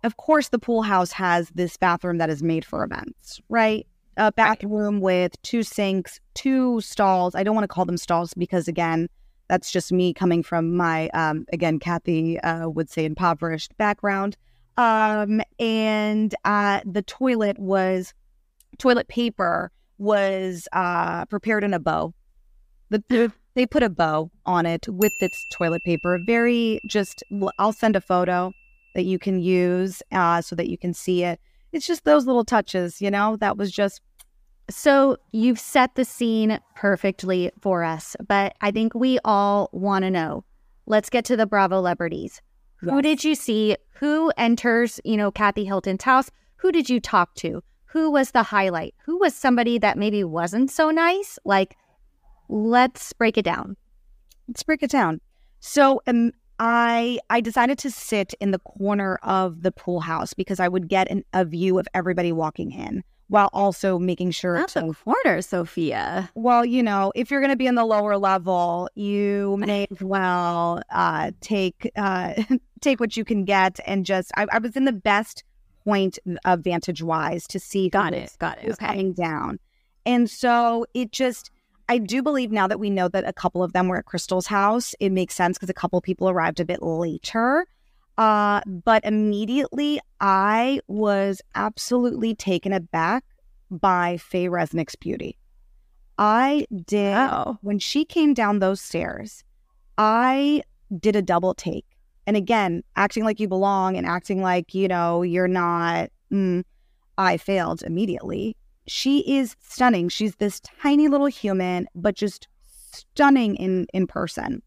of 0.04 0.18
course, 0.18 0.50
the 0.50 0.60
pool 0.60 0.84
house 0.84 1.12
has 1.14 1.50
this 1.56 1.76
bathroom 1.76 2.20
that 2.20 2.30
is 2.30 2.44
made 2.44 2.66
for 2.66 2.84
events, 2.84 3.42
right? 3.50 3.88
A 4.18 4.32
bathroom 4.32 5.02
with 5.02 5.42
two 5.42 5.64
sinks, 5.64 6.20
two 6.36 6.82
stalls. 6.82 7.34
I 7.34 7.44
don't 7.44 7.56
want 7.56 7.64
to 7.64 7.74
call 7.74 7.86
them 7.86 7.98
stalls 7.98 8.36
because, 8.36 8.68
again, 8.68 9.10
that's 9.48 9.72
just 9.72 9.92
me 9.92 10.14
coming 10.14 10.44
from 10.44 10.78
my, 10.78 11.10
um, 11.10 11.46
again, 11.52 11.80
Kathy 11.80 12.40
uh, 12.42 12.70
would 12.70 12.92
say 12.92 13.06
impoverished 13.06 13.76
background. 13.78 14.38
Um, 14.78 15.42
and 15.58 16.36
uh, 16.46 16.82
the 16.86 17.02
toilet 17.02 17.58
was, 17.58 18.14
toilet 18.78 19.08
paper 19.08 19.72
was 20.04 20.68
uh, 20.74 21.26
prepared 21.26 21.64
in 21.64 21.74
a 21.74 21.80
bow. 21.80 22.14
The, 23.10 23.32
they 23.56 23.66
put 23.66 23.82
a 23.82 23.90
bow 23.90 24.30
on 24.46 24.68
it 24.68 24.88
with 24.88 25.14
its 25.20 25.38
toilet 25.52 25.84
paper. 25.84 26.20
Very 26.28 26.80
just, 26.88 27.24
I'll 27.58 27.74
send 27.74 27.96
a 27.96 28.02
photo 28.02 28.52
that 28.94 29.06
you 29.06 29.18
can 29.18 29.40
use 29.40 30.04
uh, 30.12 30.42
so 30.42 30.56
that 30.56 30.70
you 30.70 30.78
can 30.78 30.94
see 30.94 31.24
it. 31.24 31.40
It's 31.72 31.88
just 31.88 32.04
those 32.04 32.28
little 32.28 32.46
touches, 32.46 33.02
you 33.02 33.10
know, 33.10 33.36
that 33.38 33.58
was 33.58 33.72
just. 33.72 34.02
So 34.70 35.18
you've 35.32 35.60
set 35.60 35.96
the 35.96 36.06
scene 36.06 36.60
perfectly 36.76 37.52
for 37.60 37.84
us, 37.84 38.16
but 38.28 38.54
I 38.62 38.72
think 38.72 38.94
we 38.94 39.20
all 39.26 39.70
want 39.74 40.04
to 40.04 40.12
know. 40.12 40.46
Let's 40.86 41.10
get 41.10 41.26
to 41.26 41.38
the 41.38 41.48
Bravo 41.48 41.78
celebrities. 41.78 42.42
Yes. 42.82 42.92
Who 42.92 43.02
did 43.02 43.24
you 43.24 43.36
see? 43.36 43.78
Who 43.96 44.32
enters, 44.38 45.00
you 45.04 45.18
know, 45.18 45.32
Kathy 45.32 45.66
Hilton's 45.66 46.04
house? 46.04 46.30
Who 46.58 46.72
did 46.72 46.90
you 46.90 47.00
talk 47.00 47.34
to? 47.36 47.64
Who 47.94 48.10
was 48.10 48.32
the 48.32 48.42
highlight? 48.42 48.96
Who 49.06 49.20
was 49.20 49.36
somebody 49.36 49.78
that 49.78 50.00
maybe 50.00 50.24
wasn't 50.24 50.72
so 50.72 50.90
nice? 50.90 51.38
Like, 51.46 51.78
let's 52.50 53.14
break 53.14 53.38
it 53.38 53.46
down. 53.46 53.78
Let's 54.48 54.64
break 54.64 54.82
it 54.82 54.90
down. 54.90 55.22
So, 55.60 56.02
um, 56.08 56.32
I 56.58 57.20
I 57.30 57.40
decided 57.40 57.78
to 57.80 57.92
sit 57.92 58.34
in 58.40 58.50
the 58.50 58.58
corner 58.58 59.20
of 59.22 59.62
the 59.62 59.72
pool 59.72 60.00
house 60.00 60.34
because 60.34 60.60
I 60.60 60.68
would 60.68 60.88
get 60.88 61.10
an, 61.12 61.24
a 61.34 61.46
view 61.46 61.78
of 61.78 61.88
everybody 61.94 62.32
walking 62.32 62.72
in 62.72 63.04
while 63.28 63.52
also 63.54 64.00
making 64.00 64.32
sure 64.32 64.56
Not 64.56 64.70
to, 64.70 64.80
the 64.82 64.94
corner, 64.96 65.44
Sofia. 65.44 66.32
Well, 66.34 66.66
you 66.66 66.82
know, 66.82 67.12
if 67.14 67.30
you're 67.30 67.42
going 67.42 67.52
to 67.52 67.56
be 67.56 67.68
in 67.68 67.76
the 67.76 67.86
lower 67.86 68.18
level, 68.18 68.90
you 68.96 69.56
may 69.60 69.86
as 69.92 70.02
well 70.02 70.82
uh, 70.90 71.30
take 71.42 71.92
uh, 71.96 72.34
take 72.82 73.00
what 73.00 73.16
you 73.16 73.24
can 73.24 73.46
get 73.46 73.80
and 73.86 74.04
just. 74.04 74.32
I, 74.36 74.48
I 74.52 74.58
was 74.58 74.76
in 74.76 74.86
the 74.86 74.92
best 74.92 75.44
point 75.84 76.20
of 76.46 76.62
vantage 76.62 77.02
wise 77.02 77.48
to 77.48 77.60
see. 77.60 77.90
Got 77.90 78.14
it. 78.14 78.36
Got 78.40 78.60
it. 78.64 78.72
Okay. 78.72 78.86
Coming 78.86 79.14
down, 79.14 79.60
and 80.06 80.30
so 80.30 80.86
it 80.94 81.12
just 81.12 81.52
I 81.90 81.98
do 81.98 82.24
believe 82.24 82.52
now 82.52 82.68
that 82.68 82.80
we 82.80 82.90
know 82.90 83.08
that 83.10 83.28
a 83.28 83.34
couple 83.34 83.64
of 83.64 83.74
them 83.74 83.88
were 83.88 83.98
at 83.98 84.06
Crystal's 84.06 84.48
house, 84.48 84.96
it 85.00 85.12
makes 85.12 85.36
sense 85.36 85.58
because 85.58 85.70
a 85.70 85.74
couple 85.74 85.98
of 85.98 86.04
people 86.04 86.30
arrived 86.30 86.60
a 86.60 86.66
bit 86.66 86.82
later. 86.82 87.66
Uh, 88.18 88.62
but 88.66 89.04
immediately 89.04 90.00
I 90.22 90.80
was 90.88 91.42
absolutely 91.56 92.36
taken 92.36 92.72
aback 92.72 93.24
by 93.70 94.18
Faye 94.18 94.48
Resnick's 94.48 94.96
beauty. 94.96 95.38
I 96.18 96.68
did, 96.86 97.14
wow. 97.14 97.58
when 97.62 97.80
she 97.80 98.06
came 98.06 98.34
down 98.34 98.60
those 98.60 98.80
stairs, 98.80 99.44
I 99.98 100.62
did 101.00 101.16
a 101.16 101.22
double 101.22 101.54
take. 101.54 101.86
And 102.26 102.38
again, 102.38 102.84
acting 102.96 103.24
like 103.24 103.40
you 103.40 103.48
belong 103.48 103.98
and 103.98 104.06
acting 104.06 104.42
like, 104.42 104.74
you 104.74 104.88
know, 104.88 105.22
you're 105.24 105.48
not, 105.48 106.10
mm, 106.32 106.64
I 107.18 107.38
failed 107.38 107.84
immediately 107.84 108.56
she 108.88 109.20
is 109.20 109.56
stunning. 109.62 110.10
She's 110.10 110.36
this 110.36 110.60
tiny 110.82 111.08
little 111.08 111.28
human, 111.28 111.88
but 111.96 112.16
just 112.16 112.48
stunning 112.92 113.56
in 113.56 113.88
in 113.94 114.08
person. 114.08 114.62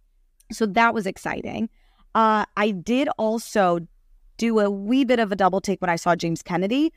So 0.53 0.67
that 0.67 0.95
was 0.95 1.07
exciting. 1.07 1.69
Uh, 2.15 2.45
I 2.57 2.71
did 2.71 3.09
also 3.19 3.81
do 4.39 4.61
a 4.61 4.71
wee 4.71 5.05
bit 5.05 5.19
of 5.19 5.33
a 5.33 5.37
double 5.37 5.61
take 5.61 5.81
when 5.81 5.91
I 5.91 5.97
saw 5.97 6.15
James 6.15 6.43
Kennedy. 6.43 6.93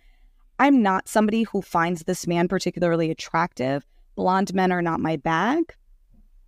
I'm 0.60 0.82
not 0.82 1.08
somebody 1.08 1.44
who 1.44 1.62
finds 1.62 2.04
this 2.04 2.28
man 2.28 2.48
particularly 2.48 3.10
attractive. 3.10 3.86
Blonde 4.16 4.54
men 4.54 4.72
are 4.72 4.82
not 4.82 5.00
my 5.00 5.16
bag. 5.16 5.74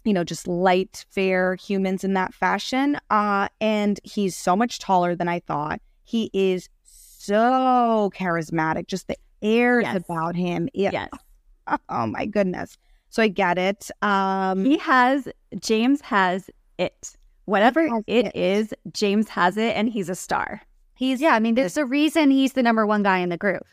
You 0.03 0.13
know, 0.13 0.23
just 0.23 0.47
light, 0.47 1.05
fair 1.09 1.55
humans 1.55 2.03
in 2.03 2.13
that 2.13 2.33
fashion. 2.33 2.97
Uh, 3.09 3.47
and 3.59 3.99
he's 4.03 4.35
so 4.35 4.55
much 4.55 4.79
taller 4.79 5.15
than 5.15 5.27
I 5.27 5.39
thought. 5.39 5.79
He 6.03 6.29
is 6.33 6.69
so 6.83 8.11
charismatic. 8.15 8.87
Just 8.87 9.07
the 9.07 9.17
airs 9.41 9.83
yes. 9.83 9.95
about 9.95 10.35
him. 10.35 10.69
It, 10.73 10.93
yes. 10.93 11.09
Oh 11.87 12.07
my 12.07 12.25
goodness. 12.25 12.77
So 13.11 13.21
I 13.21 13.27
get 13.29 13.57
it. 13.57 13.89
Um, 14.01 14.65
he 14.65 14.77
has 14.79 15.27
James 15.59 16.01
has 16.01 16.49
it. 16.77 17.15
Whatever 17.45 17.87
has 17.87 18.03
it, 18.07 18.27
it 18.27 18.35
is, 18.35 18.73
James 18.91 19.29
has 19.29 19.57
it, 19.57 19.75
and 19.75 19.87
he's 19.87 20.09
a 20.09 20.15
star. 20.15 20.61
He's 20.95 21.21
yeah. 21.21 21.33
I 21.33 21.39
mean, 21.39 21.55
there's 21.55 21.77
a 21.77 21.85
reason 21.85 22.31
he's 22.31 22.53
the 22.53 22.63
number 22.63 22.85
one 22.85 23.03
guy 23.03 23.19
in 23.19 23.29
the 23.29 23.37
group. 23.37 23.63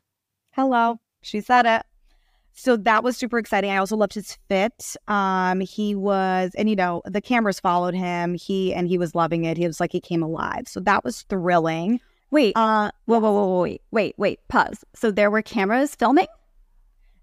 Hello, 0.52 1.00
she 1.23 1.40
said 1.40 1.66
it. 1.66 1.82
So 2.59 2.77
that 2.77 3.05
was 3.05 3.17
super 3.17 3.38
exciting. 3.38 3.71
I 3.71 3.77
also 3.77 3.97
loved 3.97 4.15
his 4.15 4.37
fit. 4.49 4.97
Um, 5.07 5.61
he 5.61 5.95
was, 5.95 6.50
and 6.59 6.69
you 6.69 6.75
know, 6.75 7.03
the 7.05 7.21
cameras 7.21 7.61
followed 7.61 7.95
him. 7.95 8.35
He 8.35 8.75
and 8.75 8.88
he 8.88 8.99
was 8.99 9.15
loving 9.15 9.45
it. 9.45 9.57
He 9.57 9.65
was 9.65 9.79
like 9.79 9.93
he 9.93 10.00
came 10.00 10.25
alive. 10.25 10.67
So 10.67 10.81
that 10.81 11.05
was 11.05 11.23
thrilling. 11.23 12.00
Wait, 12.33 12.57
uh, 12.57 12.91
whoa, 13.05 13.21
whoa, 13.21 13.33
whoa, 13.33 13.62
wait, 13.62 13.83
wait, 13.93 14.15
wait, 14.19 14.41
pause. 14.49 14.85
So 14.93 15.12
there 15.12 15.31
were 15.31 15.41
cameras 15.41 15.95
filming? 15.95 16.27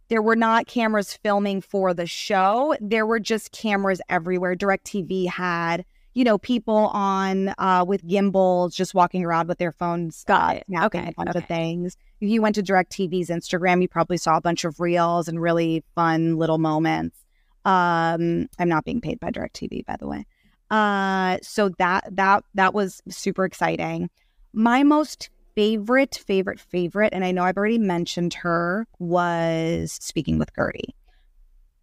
There 0.08 0.22
were 0.22 0.38
not 0.38 0.68
cameras 0.68 1.14
filming 1.22 1.60
for 1.60 1.94
the 1.94 2.08
show. 2.08 2.74
There 2.80 3.06
were 3.06 3.20
just 3.20 3.52
cameras 3.52 4.00
everywhere. 4.08 4.56
DirecTV 4.56 5.28
had, 5.28 5.84
you 6.16 6.24
know, 6.24 6.38
people 6.38 6.88
on 6.94 7.54
uh, 7.58 7.86
with 7.86 8.06
gimbals 8.08 8.74
just 8.74 8.96
walking 8.96 9.24
around 9.26 9.48
with 9.50 9.58
their 9.58 9.74
phones. 9.74 10.24
Got 10.24 10.56
it. 10.56 10.66
Okay. 10.84 11.10
A 11.10 11.14
bunch 11.16 11.30
okay. 11.30 11.40
of 11.40 11.46
things. 11.46 11.98
If 12.22 12.30
you 12.30 12.42
went 12.42 12.56
to 12.56 12.64
DirecTV's 12.64 13.30
Instagram, 13.30 13.82
you 13.82 13.90
probably 13.90 14.18
saw 14.18 14.38
a 14.38 14.42
bunch 14.42 14.64
of 14.64 14.80
reels 14.80 15.28
and 15.28 15.40
really 15.40 15.84
fun 15.94 16.38
little 16.38 16.58
moments. 16.58 17.18
Um, 17.66 18.48
I'm 18.58 18.70
not 18.70 18.86
being 18.86 19.02
paid 19.02 19.20
by 19.20 19.30
DirecTV, 19.30 19.86
by 19.86 19.98
the 20.00 20.08
way. 20.08 20.26
Uh, 20.72 21.38
so 21.44 21.70
that 21.78 22.06
that 22.16 22.44
that 22.54 22.74
was 22.74 23.02
super 23.10 23.44
exciting. 23.44 24.10
My 24.54 24.84
most 24.84 25.30
favorite, 25.54 26.16
favorite, 26.26 26.62
favorite, 26.62 27.14
and 27.14 27.26
I 27.26 27.32
know 27.32 27.44
I've 27.44 27.58
already 27.58 27.78
mentioned 27.78 28.36
her, 28.36 28.88
was 29.00 29.98
speaking 30.02 30.40
with 30.40 30.54
Guerdy. 30.54 30.94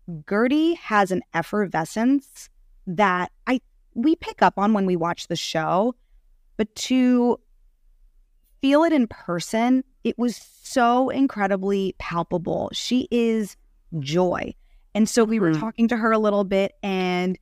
Guerdy 0.08 0.76
has 0.78 1.10
an 1.10 1.22
effervescence 1.34 2.48
that 2.86 3.30
I 3.46 3.60
we 3.94 4.16
pick 4.16 4.42
up 4.42 4.54
on 4.58 4.72
when 4.72 4.86
we 4.86 4.96
watch 4.96 5.28
the 5.28 5.36
show, 5.36 5.94
but 6.56 6.74
to 6.76 7.38
feel 8.60 8.84
it 8.84 8.92
in 8.92 9.06
person, 9.06 9.84
it 10.04 10.18
was 10.18 10.36
so 10.62 11.08
incredibly 11.10 11.94
palpable. 11.98 12.70
She 12.72 13.08
is 13.10 13.56
joy. 13.98 14.54
And 14.94 15.08
so 15.08 15.24
we 15.24 15.40
were 15.40 15.50
mm-hmm. 15.50 15.60
talking 15.60 15.88
to 15.88 15.96
her 15.96 16.12
a 16.12 16.18
little 16.18 16.44
bit 16.44 16.72
and 16.82 17.38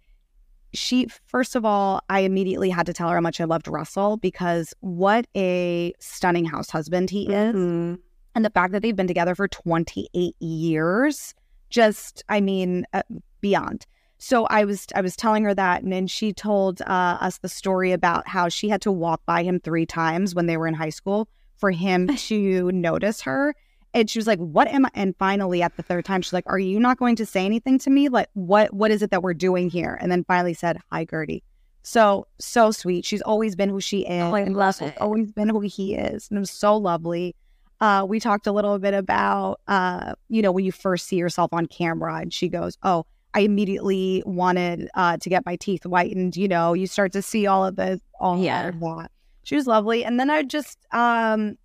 she 0.73 1.09
first 1.27 1.57
of 1.57 1.65
all, 1.65 2.01
I 2.09 2.21
immediately 2.21 2.71
had 2.71 2.87
to 2.87 2.93
tell 2.93 3.09
her 3.09 3.17
how 3.17 3.21
much 3.21 3.41
I 3.41 3.45
loved 3.45 3.67
Russell 3.67 4.17
because 4.17 4.73
what 4.81 5.27
a 5.37 5.93
stunning 5.99 6.45
house 6.45 6.71
husband 6.71 7.11
he 7.11 7.27
is. 7.27 7.55
Mhm. 7.55 7.99
And 8.37 8.45
the 8.45 8.51
fact 8.51 8.73
that 8.73 8.83
they've 8.83 8.95
been 8.95 9.09
together 9.09 9.35
for 9.35 9.49
28 9.49 10.37
years, 10.41 11.35
just, 11.71 12.23
I 12.29 12.41
mean, 12.41 12.87
uh, 12.93 13.03
beyond. 13.41 13.87
So 14.23 14.45
I 14.51 14.67
was 14.67 14.87
I 14.95 15.01
was 15.01 15.17
telling 15.17 15.45
her 15.45 15.55
that, 15.55 15.83
and 15.83 15.91
then 15.91 16.07
she 16.07 16.35
told 16.35 16.83
uh, 16.83 17.17
us 17.21 17.39
the 17.39 17.49
story 17.49 17.91
about 17.93 18.29
how 18.29 18.51
she 18.51 18.69
had 18.69 18.83
to 18.83 18.93
walk 18.93 19.23
by 19.25 19.43
him 19.43 19.59
three 19.59 19.87
times 19.87 20.35
when 20.35 20.45
they 20.45 20.59
were 20.59 20.67
in 20.67 20.75
high 20.75 20.91
school 20.91 21.27
for 21.57 21.71
him 21.71 22.07
to 22.17 22.71
notice 22.71 23.23
her. 23.23 23.55
And 23.95 24.11
she 24.11 24.19
was 24.19 24.27
like, 24.27 24.39
"What 24.39 24.69
am 24.69 24.85
I?" 24.85 24.91
And 24.93 25.17
finally, 25.19 25.63
at 25.63 25.75
the 25.79 25.83
third 25.83 26.05
time, 26.05 26.21
she's 26.21 26.35
like, 26.35 26.45
"Are 26.47 26.59
you 26.59 26.79
not 26.79 26.99
going 26.99 27.17
to 27.17 27.25
say 27.25 27.47
anything 27.47 27.79
to 27.79 27.89
me? 27.89 28.11
Like, 28.11 28.29
what 28.35 28.75
what 28.75 28.91
is 28.91 29.01
it 29.01 29.11
that 29.11 29.23
we're 29.23 29.33
doing 29.33 29.71
here?" 29.71 29.97
And 29.99 30.13
then 30.13 30.23
finally 30.25 30.55
said, 30.55 30.77
"Hi, 30.93 31.07
Guerdy." 31.07 31.43
So 31.83 32.27
so 32.39 32.73
sweet. 32.73 33.07
She's 33.07 33.23
always 33.23 33.57
been 33.57 33.71
who 33.71 33.81
she 33.81 34.01
is. 34.01 34.23
Oh, 34.23 34.35
I 34.35 34.41
and 34.41 34.55
love 34.55 34.83
it. 34.83 35.01
Always 35.01 35.33
been 35.33 35.49
who 35.49 35.61
he 35.61 35.95
is, 35.95 36.29
and 36.29 36.37
it 36.37 36.41
was 36.41 36.51
so 36.51 36.77
lovely. 36.77 37.35
Uh, 37.81 38.05
we 38.07 38.21
talked 38.21 38.47
a 38.47 38.53
little 38.53 38.79
bit 38.79 38.93
about, 38.93 39.59
uh, 39.67 40.13
you 40.29 40.43
know, 40.43 40.53
when 40.53 40.67
you 40.67 40.73
first 40.73 41.07
see 41.07 41.17
yourself 41.17 41.55
on 41.55 41.65
camera, 41.65 42.17
and 42.17 42.35
she 42.35 42.51
goes, 42.51 42.77
"Oh, 42.83 43.07
I 43.35 43.41
immediately 43.41 44.23
wanted 44.27 44.89
uh, 44.95 45.17
to 45.19 45.29
get 45.29 45.47
my 45.47 45.57
teeth 45.57 45.85
whitened." 45.85 46.37
You 46.37 46.49
know, 46.49 46.73
you 46.75 46.87
start 46.87 47.13
to 47.13 47.23
see 47.23 47.47
all 47.47 47.65
of 47.65 47.77
the 47.77 48.01
all 48.19 48.39
Yeah. 48.43 48.69
of 48.69 48.81
that. 48.81 49.11
She 49.43 49.57
was 49.57 49.67
lovely, 49.67 50.05
and 50.05 50.21
then 50.21 50.31
I 50.31 50.43
just, 50.43 50.79
um, 50.93 51.57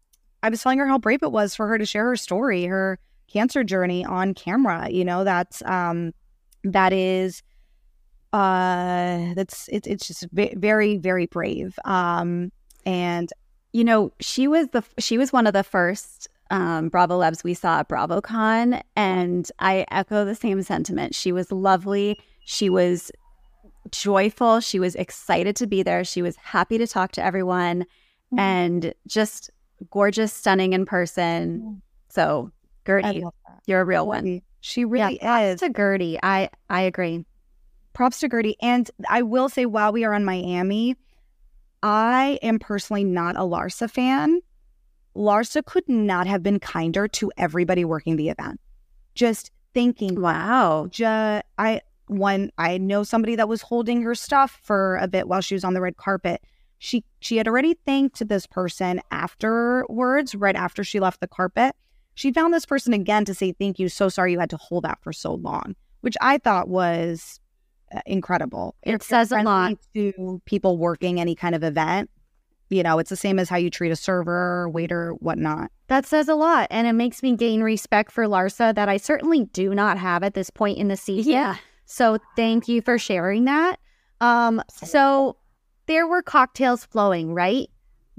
I 0.41 0.49
was 0.49 0.61
telling 0.63 0.79
her 0.79 0.87
how 0.87 0.97
brave 0.97 1.21
it 1.23 1.31
was 1.31 1.55
for 1.55 1.67
her 1.67 1.77
to 1.77 1.85
share 1.85 2.05
her 2.05 2.15
story, 2.15 2.65
her 2.65 2.97
cancer 3.27 3.63
journey 3.63 4.05
on 4.05 4.33
camera. 4.33 4.89
You 4.89 5.03
know, 5.03 5.23
that's 5.23 5.61
um, 5.65 6.13
that 6.63 6.93
is, 6.93 7.43
uh, 8.33 9.33
that's 9.33 9.67
it's 9.71 9.87
it's 9.87 10.07
just 10.07 10.25
very 10.31 10.97
very 10.97 11.25
brave. 11.25 11.77
Um, 11.85 12.51
and 12.85 13.29
you 13.73 13.83
know, 13.83 14.11
she 14.19 14.47
was 14.47 14.69
the 14.69 14.83
she 14.99 15.17
was 15.17 15.33
one 15.33 15.47
of 15.47 15.53
the 15.53 15.63
first 15.63 16.27
um, 16.51 16.89
Bravolebs 16.89 17.43
we 17.43 17.53
saw 17.53 17.79
at 17.79 17.89
BravoCon, 17.89 18.81
and 18.95 19.51
I 19.59 19.85
echo 19.91 20.25
the 20.25 20.35
same 20.35 20.61
sentiment. 20.61 21.15
She 21.15 21.31
was 21.31 21.51
lovely. 21.51 22.19
She 22.45 22.69
was 22.69 23.11
joyful. 23.91 24.59
She 24.59 24.79
was 24.79 24.95
excited 24.95 25.55
to 25.57 25.67
be 25.67 25.83
there. 25.83 26.03
She 26.03 26.21
was 26.21 26.35
happy 26.37 26.77
to 26.77 26.87
talk 26.87 27.11
to 27.13 27.23
everyone, 27.23 27.85
Mhm. 28.33 28.39
and 28.39 28.93
just 29.07 29.49
gorgeous, 29.89 30.33
stunning 30.33 30.73
in 30.73 30.85
person. 30.85 31.81
So, 32.09 32.51
Guerdy, 32.85 33.23
you're 33.67 33.81
a 33.81 33.85
real 33.85 34.07
one. 34.07 34.41
She 34.61 34.85
really 34.85 35.19
yeah, 35.21 35.39
is. 35.41 35.59
to 35.59 35.69
Guerdy. 35.69 36.17
I 36.23 36.49
I 36.69 36.81
agree. 36.81 37.25
props 37.93 38.19
to 38.19 38.27
Guerdy. 38.29 38.55
And 38.61 38.89
I 39.09 39.21
will 39.21 39.47
say, 39.47 39.65
while 39.65 39.93
we 39.93 40.03
are 40.03 40.13
on 40.13 40.25
Miami, 40.25 40.97
I 41.81 42.39
am 42.41 42.59
personally 42.59 43.03
not 43.05 43.35
a 43.37 43.39
Larsa 43.41 43.89
fan. 43.89 44.41
Larsa 45.15 45.63
could 45.65 45.87
not 45.87 46.27
have 46.27 46.43
been 46.43 46.59
kinder 46.59 47.07
to 47.09 47.31
everybody 47.37 47.85
working 47.85 48.15
the 48.17 48.29
event. 48.29 48.59
Just 49.13 49.51
thinking, 49.73 50.19
Wow. 50.21 50.87
ju- 50.91 51.05
I 51.57 51.81
when 52.07 52.51
I 52.57 52.77
know 52.77 53.03
somebody 53.03 53.35
that 53.35 53.49
was 53.49 53.61
holding 53.63 54.01
her 54.03 54.13
stuff 54.13 54.59
for 54.63 54.97
a 54.97 55.07
bit 55.07 55.27
while 55.27 55.41
she 55.41 55.55
was 55.55 55.63
on 55.63 55.73
the 55.73 55.81
red 55.81 55.97
carpet. 55.97 56.41
She 56.77 57.03
she 57.19 57.37
had 57.37 57.47
already 57.47 57.75
thanked 57.85 58.27
this 58.27 58.45
person 58.45 59.01
afterwards, 59.11 60.35
right 60.35 60.55
after 60.55 60.83
she 60.83 60.99
left 60.99 61.19
the 61.21 61.27
carpet. 61.27 61.75
She 62.13 62.31
found 62.31 62.53
this 62.53 62.65
person 62.65 62.93
again 62.93 63.25
to 63.25 63.33
say 63.33 63.53
thank 63.53 63.79
you. 63.79 63.89
So 63.89 64.09
sorry 64.09 64.33
you 64.33 64.39
had 64.39 64.49
to 64.51 64.57
hold 64.57 64.83
that 64.83 64.99
for 65.01 65.11
so 65.13 65.33
long, 65.33 65.75
which 66.01 66.15
I 66.21 66.37
thought 66.37 66.67
was 66.67 67.39
uh, 67.93 68.01
incredible. 68.05 68.75
It 68.83 68.95
If 68.95 69.03
says 69.03 69.31
a 69.31 69.41
lot. 69.41 69.73
to 69.95 70.41
people 70.45 70.77
working 70.77 71.19
any 71.19 71.35
kind 71.35 71.55
of 71.55 71.63
event. 71.63 72.09
You 72.75 72.83
know, 72.83 72.99
it's 72.99 73.09
the 73.09 73.15
same 73.15 73.39
as 73.39 73.47
how 73.47 73.55
you 73.55 73.69
treat 73.69 73.91
a 73.91 73.95
server, 73.95 74.67
waiter, 74.69 75.13
whatnot. 75.19 75.71
That 75.87 76.05
says 76.05 76.27
a 76.27 76.35
lot, 76.35 76.67
and 76.69 76.87
it 76.87 76.93
makes 76.93 77.23
me 77.23 77.33
gain 77.37 77.63
respect 77.63 78.11
for 78.11 78.25
Larsa 78.25 78.75
that 78.75 78.89
I 78.89 78.97
certainly 78.97 79.45
do 79.45 79.73
not 79.73 79.97
have 79.97 80.23
at 80.23 80.33
this 80.33 80.49
point 80.49 80.77
in 80.77 80.89
the 80.89 80.97
season. 80.97 81.31
Yeah. 81.31 81.55
So 81.85 82.17
thank 82.35 82.67
you 82.67 82.81
for 82.81 82.97
sharing 82.97 83.45
that. 83.45 83.79
Um, 84.19 84.61
so 84.83 85.37
there 85.85 86.05
were 86.05 86.21
cocktails 86.21 86.83
flowing, 86.83 87.33
right? 87.33 87.69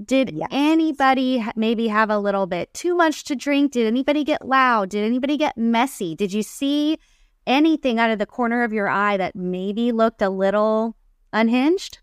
Did 0.03 0.31
Yes. 0.31 0.47
anybody 0.51 1.45
maybe 1.55 1.87
have 1.87 2.09
a 2.09 2.17
little 2.17 2.47
bit 2.47 2.73
too 2.73 2.95
much 2.95 3.23
to 3.25 3.35
drink? 3.35 3.73
Did 3.73 3.85
anybody 3.85 4.23
get 4.23 4.43
loud? 4.43 4.89
Did 4.89 5.03
anybody 5.05 5.37
get 5.37 5.55
messy? 5.55 6.15
Did 6.15 6.33
you 6.33 6.41
see 6.41 6.97
anything 7.45 7.99
out 7.99 8.09
of 8.09 8.17
the 8.17 8.25
corner 8.25 8.63
of 8.63 8.73
your 8.73 8.87
eye 8.89 9.17
that 9.17 9.35
maybe 9.35 9.91
looked 9.91 10.21
a 10.23 10.29
little 10.29 10.95
unhinged? 11.31 11.99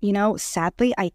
You 0.00 0.12
know, 0.12 0.36
sadly, 0.36 0.94
I 0.96 1.12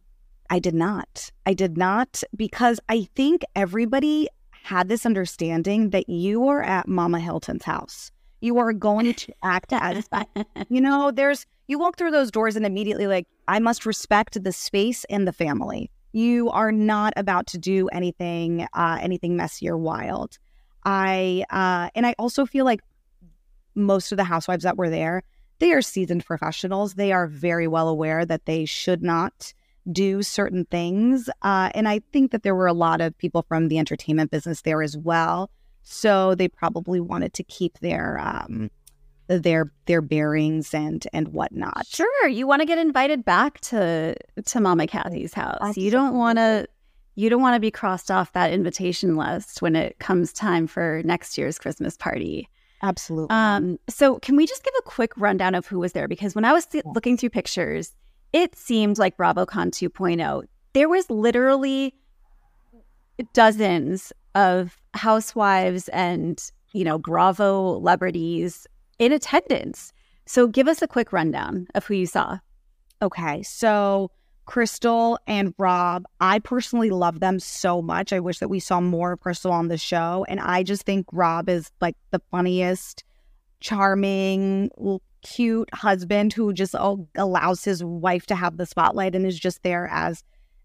I 0.49 0.59
did 0.59 0.75
not. 0.75 1.31
I 1.45 1.53
did 1.53 1.77
not 1.77 2.23
because 2.35 2.79
I 2.89 3.07
think 3.15 3.43
everybody 3.55 4.29
had 4.51 4.89
this 4.89 5.05
understanding 5.05 5.91
that 5.91 6.09
you 6.09 6.47
are 6.47 6.63
at 6.63 6.87
Mama 6.87 7.19
Hilton's 7.19 7.63
house. 7.63 8.11
You 8.41 8.57
are 8.57 8.73
going 8.73 9.13
to 9.13 9.33
act 9.43 9.73
as 9.73 10.07
you 10.69 10.81
know, 10.81 11.11
there's 11.11 11.45
you 11.67 11.79
walk 11.79 11.97
through 11.97 12.11
those 12.11 12.31
doors 12.31 12.55
and 12.55 12.65
immediately 12.65 13.07
like 13.07 13.27
I 13.47 13.59
must 13.59 13.85
respect 13.85 14.43
the 14.43 14.51
space 14.51 15.03
and 15.05 15.27
the 15.27 15.33
family. 15.33 15.89
You 16.13 16.49
are 16.51 16.71
not 16.71 17.13
about 17.15 17.47
to 17.47 17.57
do 17.57 17.87
anything 17.89 18.67
uh 18.73 18.99
anything 19.01 19.35
messy 19.35 19.69
or 19.69 19.77
wild. 19.77 20.37
I 20.83 21.45
uh 21.49 21.89
and 21.95 22.05
I 22.05 22.15
also 22.19 22.45
feel 22.45 22.65
like 22.65 22.81
most 23.73 24.11
of 24.11 24.17
the 24.17 24.23
housewives 24.23 24.63
that 24.63 24.77
were 24.77 24.89
there, 24.89 25.23
they 25.59 25.71
are 25.73 25.81
seasoned 25.81 26.25
professionals. 26.25 26.95
They 26.95 27.11
are 27.11 27.27
very 27.27 27.67
well 27.67 27.87
aware 27.87 28.25
that 28.25 28.45
they 28.45 28.65
should 28.65 29.01
not 29.01 29.53
do 29.91 30.23
certain 30.23 30.65
things. 30.65 31.29
Uh, 31.41 31.69
and 31.75 31.87
I 31.87 32.01
think 32.11 32.31
that 32.31 32.43
there 32.43 32.55
were 32.55 32.67
a 32.67 32.73
lot 32.73 33.01
of 33.01 33.17
people 33.17 33.43
from 33.47 33.67
the 33.67 33.77
entertainment 33.77 34.31
business 34.31 34.61
there 34.61 34.81
as 34.81 34.97
well. 34.97 35.49
So 35.83 36.35
they 36.35 36.47
probably 36.47 36.99
wanted 36.99 37.33
to 37.33 37.43
keep 37.43 37.79
their 37.79 38.19
um, 38.19 38.71
their 39.27 39.71
their 39.85 40.01
bearings 40.01 40.73
and 40.73 41.05
and 41.13 41.29
whatnot. 41.29 41.85
Sure, 41.87 42.27
you 42.27 42.47
want 42.47 42.61
to 42.61 42.65
get 42.65 42.77
invited 42.77 43.23
back 43.23 43.59
to 43.61 44.15
to 44.45 44.59
Mama 44.59 44.87
Kathy's 44.87 45.33
house. 45.33 45.77
You 45.77 45.91
don't 45.91 46.15
want 46.15 46.37
to 46.39 46.67
you 47.15 47.29
don't 47.29 47.41
want 47.41 47.55
to 47.55 47.59
be 47.59 47.71
crossed 47.71 48.11
off 48.11 48.33
that 48.33 48.51
invitation 48.51 49.15
list 49.15 49.61
when 49.61 49.75
it 49.75 49.99
comes 49.99 50.33
time 50.33 50.67
for 50.67 51.01
next 51.05 51.37
year's 51.37 51.57
Christmas 51.57 51.95
party. 51.95 52.49
Absolutely. 52.81 53.33
Um, 53.33 53.79
so 53.87 54.19
can 54.19 54.35
we 54.35 54.45
just 54.45 54.63
give 54.63 54.73
a 54.77 54.83
quick 54.83 55.11
rundown 55.17 55.55
of 55.55 55.65
who 55.65 55.79
was 55.79 55.93
there? 55.93 56.07
Because 56.07 56.35
when 56.35 56.45
I 56.45 56.51
was 56.51 56.65
th- 56.65 56.83
looking 56.93 57.17
through 57.17 57.29
pictures, 57.29 57.93
it 58.35 58.53
seemed 58.53 58.97
like 58.97 59.15
BravoCon 59.15 59.71
2.0. 59.71 60.43
There 60.73 60.89
was 60.89 61.09
literally 61.09 61.95
dozens 63.31 64.11
of 64.35 64.75
housewives 64.93 65.87
and 65.87 66.51
you 66.73 66.83
know 66.83 66.97
Bravo 66.97 67.75
celebrities 67.79 68.67
in 68.99 69.13
attendance. 69.13 69.93
So 70.25 70.47
give 70.47 70.67
us 70.67 70.81
a 70.81 70.87
quick 70.87 71.13
rundown 71.13 71.67
of 71.75 71.85
who 71.85 71.93
you 71.93 72.05
saw. 72.05 72.39
Okay, 73.01 73.41
so 73.41 74.11
Crystal 74.43 75.17
and 75.27 75.53
Rob, 75.57 76.03
I 76.19 76.39
personally 76.39 76.89
love 76.89 77.21
them 77.21 77.39
so 77.39 77.81
much. 77.81 78.11
I 78.11 78.19
wish 78.19 78.39
that 78.39 78.49
we 78.49 78.59
saw 78.59 78.81
more 78.81 79.13
of 79.13 79.21
Crystal 79.21 79.53
on 79.53 79.69
the 79.69 79.77
show. 79.77 80.25
And 80.27 80.41
I 80.41 80.63
just 80.63 80.83
think 80.83 81.05
Rob 81.13 81.47
is 81.47 81.71
like 81.79 81.95
the 82.11 82.21
funniest, 82.31 83.03
charming, 83.61 84.69
cute 85.25 85.69
husband 85.73 86.31
who 86.33 86.53
just 86.53 86.75
allows 87.15 87.63
his 87.63 87.83
wife 87.83 88.25
to 88.27 88.35
have 88.35 88.57
the 88.57 88.65
spotlight 88.65 89.15
and 89.15 89.25
is 89.25 89.39
just 89.39 89.63
there 89.63 89.87
as 89.91 90.23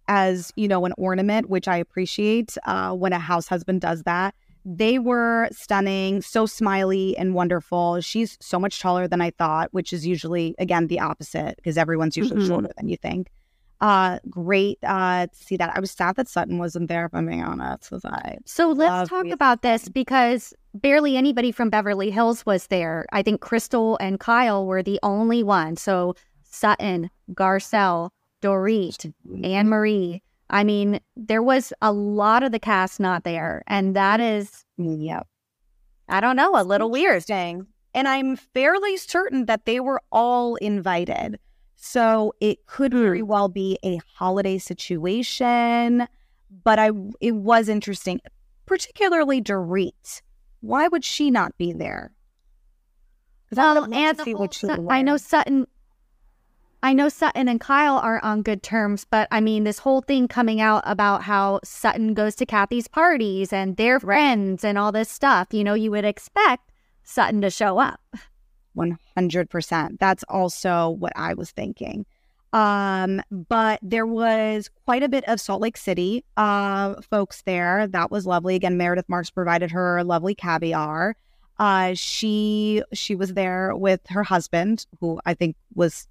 as 0.09 0.53
you 0.57 0.66
know 0.68 0.85
an 0.85 0.92
ornament 0.99 1.49
which 1.49 1.66
i 1.68 1.77
appreciate 1.77 2.57
uh, 2.66 2.92
when 2.92 3.12
a 3.12 3.18
house 3.18 3.49
husband 3.49 3.81
does 3.81 4.03
that. 4.05 4.35
They 4.66 4.99
were 4.99 5.49
stunning 5.53 6.20
so 6.20 6.44
smiley 6.44 7.16
and 7.16 7.33
wonderful. 7.35 8.03
She's 8.03 8.37
so 8.42 8.59
much 8.59 8.79
taller 8.81 9.09
than 9.09 9.20
i 9.23 9.31
thought 9.31 9.68
which 9.73 9.92
is 9.92 10.07
usually 10.07 10.55
again 10.59 10.88
the 10.88 11.01
opposite 11.01 11.57
because 11.57 11.79
everyone's 11.79 12.16
usually 12.16 12.42
Mhm. 12.42 12.46
shorter 12.49 12.70
than 12.77 12.88
you 12.88 12.96
think 12.99 13.31
uh 13.80 14.18
great 14.28 14.78
uh 14.82 15.26
to 15.26 15.34
see 15.34 15.56
that 15.56 15.74
i 15.76 15.80
was 15.80 15.90
sad 15.90 16.16
that 16.16 16.28
sutton 16.28 16.58
wasn't 16.58 16.88
there 16.88 17.06
if 17.06 17.14
i'm 17.14 17.26
being 17.26 17.42
honest 17.42 17.88
'cause 17.90 18.04
I 18.04 18.38
So 18.44 18.70
let's 18.72 19.08
talk 19.08 19.24
me 19.24 19.32
about 19.32 19.62
this 19.62 19.88
because 19.88 20.52
barely 20.74 21.16
anybody 21.16 21.50
from 21.50 21.68
Beverly 21.70 22.10
Hills 22.10 22.46
was 22.46 22.68
there. 22.68 23.04
I 23.12 23.22
think 23.22 23.40
Crystal 23.40 23.96
and 24.00 24.20
Kyle 24.20 24.66
were 24.66 24.82
the 24.82 25.00
only 25.02 25.42
ones. 25.42 25.82
So 25.82 26.14
Sutton, 26.44 27.10
Garcelle, 27.32 28.10
Dorit, 28.42 29.12
Annemarie. 29.28 30.20
I 30.48 30.62
mean, 30.64 31.00
there 31.16 31.42
was 31.42 31.72
a 31.82 31.92
lot 31.92 32.42
of 32.42 32.52
the 32.52 32.58
cast 32.60 33.00
not 33.00 33.24
there. 33.24 33.62
And 33.66 33.96
that 33.96 34.20
is, 34.20 34.64
yep 34.78 35.26
I 36.08 36.20
don't 36.20 36.36
know, 36.36 36.60
a 36.60 36.62
little 36.64 36.90
weird. 36.90 37.24
And 37.30 38.08
I'm 38.08 38.36
fairly 38.36 38.96
certain 38.96 39.46
that 39.46 39.64
they 39.64 39.80
were 39.80 40.00
all 40.12 40.56
invited. 40.56 41.38
So 41.82 42.34
it 42.40 42.66
could 42.66 42.92
hmm. 42.92 43.00
very 43.02 43.22
well 43.22 43.48
be 43.48 43.78
a 43.82 43.98
holiday 44.14 44.58
situation. 44.58 46.06
But 46.62 46.78
I 46.78 46.90
it 47.20 47.34
was 47.34 47.68
interesting, 47.68 48.20
particularly 48.66 49.40
Dorit. 49.40 50.20
Why 50.60 50.88
would 50.88 51.04
she 51.04 51.30
not 51.30 51.56
be 51.56 51.72
there? 51.72 52.12
'Cause 53.48 53.58
I 53.58 53.72
would 53.72 53.80
Well, 53.80 53.90
love 53.90 53.92
and 53.92 54.18
the 54.18 54.32
whole 54.32 54.48
she 54.50 54.66
Sut- 54.66 54.80
I 54.90 55.02
know. 55.02 55.16
Sutton 55.16 55.66
I 56.82 56.94
know 56.94 57.08
Sutton 57.10 57.46
and 57.48 57.60
Kyle 57.60 57.98
are 57.98 58.24
on 58.24 58.42
good 58.42 58.62
terms, 58.62 59.04
but 59.04 59.28
I 59.30 59.40
mean, 59.40 59.64
this 59.64 59.80
whole 59.80 60.00
thing 60.00 60.28
coming 60.28 60.62
out 60.62 60.82
about 60.86 61.22
how 61.24 61.60
Sutton 61.62 62.14
goes 62.14 62.34
to 62.36 62.46
Kathy's 62.46 62.88
parties 62.88 63.52
and 63.52 63.76
they're 63.76 64.00
friends 64.00 64.64
and 64.64 64.78
all 64.78 64.90
this 64.90 65.10
stuff, 65.10 65.48
you 65.52 65.62
know, 65.62 65.74
you 65.74 65.90
would 65.90 66.06
expect 66.06 66.72
Sutton 67.02 67.42
to 67.42 67.50
show 67.50 67.78
up. 67.78 68.00
100%. 68.76 69.98
That's 69.98 70.24
also 70.28 70.90
what 70.90 71.12
I 71.16 71.35
was 71.35 71.50
thinking. 71.50 72.06
Um, 72.52 73.22
but 73.30 73.78
there 73.83 74.06
was 74.06 74.70
quite 74.85 75.02
a 75.02 75.09
bit 75.09 75.24
of 75.28 75.40
Salt 75.40 75.61
Lake 75.61 75.76
City 75.76 76.24
uh, 76.37 77.00
folks 77.02 77.42
there. 77.42 77.87
That 77.87 78.11
was 78.11 78.26
lovely. 78.26 78.56
Again, 78.56 78.76
Meredith 78.76 79.09
Marks 79.09 79.30
provided 79.30 79.70
her 79.70 80.02
lovely 80.02 80.35
caviar. 80.35 81.14
Uh, 81.59 81.92
she 81.94 82.83
she 82.92 83.14
was 83.14 83.35
there 83.35 83.76
with 83.76 84.00
her 84.09 84.24
husband, 84.24 84.87
who 84.98 85.20
I 85.26 85.35
think 85.35 85.56
was 85.74 86.09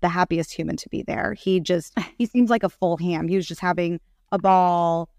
the 0.00 0.08
happiest 0.08 0.52
human 0.52 0.76
to 0.76 0.88
be 0.88 1.02
there. 1.02 1.34
He 1.34 1.60
just 1.60 1.92
he 2.18 2.24
seems 2.24 2.48
like 2.48 2.62
a 2.62 2.68
full 2.68 2.96
ham. 2.96 3.28
He 3.28 3.36
was 3.36 3.46
just 3.46 3.60
having 3.60 4.00
a 4.32 4.38
ball, 4.38 5.10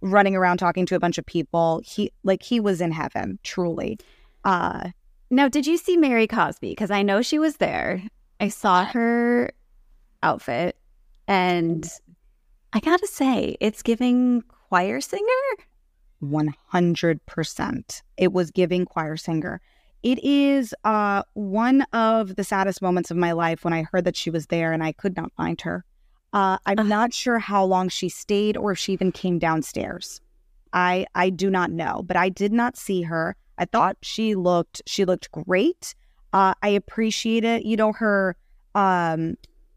running 0.00 0.34
around 0.36 0.58
talking 0.58 0.86
to 0.86 0.94
a 0.94 1.00
bunch 1.00 1.18
of 1.18 1.26
people. 1.26 1.82
He 1.84 2.10
like 2.22 2.42
he 2.42 2.60
was 2.60 2.80
in 2.80 2.92
heaven, 2.92 3.38
truly. 3.42 3.98
Uh 4.44 4.90
now, 5.30 5.48
did 5.48 5.66
you 5.66 5.76
see 5.76 5.96
Mary 5.96 6.26
Cosby? 6.26 6.70
Because 6.70 6.90
I 6.90 7.02
know 7.02 7.22
she 7.22 7.38
was 7.38 7.56
there. 7.56 8.02
I 8.40 8.48
saw 8.48 8.84
her 8.84 9.50
outfit, 10.22 10.76
and 11.26 11.86
I 12.72 12.80
gotta 12.80 13.06
say, 13.06 13.56
it's 13.60 13.82
giving 13.82 14.42
choir 14.68 15.00
singer. 15.00 15.24
100%. 16.22 18.02
It 18.16 18.32
was 18.32 18.50
giving 18.50 18.84
choir 18.84 19.16
singer. 19.16 19.60
It 20.02 20.22
is 20.22 20.74
uh, 20.84 21.22
one 21.34 21.82
of 21.92 22.36
the 22.36 22.44
saddest 22.44 22.80
moments 22.80 23.10
of 23.10 23.16
my 23.16 23.32
life 23.32 23.64
when 23.64 23.72
I 23.72 23.82
heard 23.82 24.04
that 24.04 24.16
she 24.16 24.30
was 24.30 24.46
there 24.46 24.72
and 24.72 24.82
I 24.82 24.92
could 24.92 25.16
not 25.16 25.32
find 25.36 25.60
her. 25.62 25.84
Uh, 26.32 26.58
I'm 26.66 26.78
uh, 26.78 26.82
not 26.82 27.14
sure 27.14 27.38
how 27.38 27.64
long 27.64 27.88
she 27.88 28.08
stayed 28.08 28.56
or 28.56 28.72
if 28.72 28.78
she 28.78 28.92
even 28.92 29.10
came 29.10 29.38
downstairs. 29.38 30.20
I 30.72 31.06
I 31.14 31.30
do 31.30 31.50
not 31.50 31.70
know, 31.70 32.02
but 32.04 32.16
I 32.16 32.28
did 32.28 32.52
not 32.52 32.76
see 32.76 33.02
her. 33.02 33.36
I 33.58 33.64
thought 33.64 33.96
she 34.02 34.34
looked 34.34 34.82
she 34.86 35.04
looked 35.04 35.30
great. 35.32 35.94
Uh, 36.32 36.54
I 36.62 36.68
appreciated, 36.68 37.64
you 37.64 37.76
know, 37.76 37.92
her 37.92 38.36
um, 38.74 39.36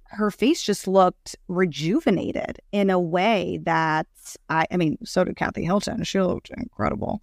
her 0.10 0.32
face 0.32 0.64
just 0.64 0.88
looked 0.88 1.36
rejuvenated 1.48 2.60
in 2.72 2.90
a 2.90 3.00
way 3.00 3.60
that 3.64 4.08
I, 4.50 4.66
I 4.72 4.78
mean, 4.78 4.98
so 5.06 5.24
did 5.24 5.36
Kathy 5.36 5.64
Hilton. 5.64 6.04
She 6.04 6.20
looked 6.20 6.50
incredible. 6.50 7.22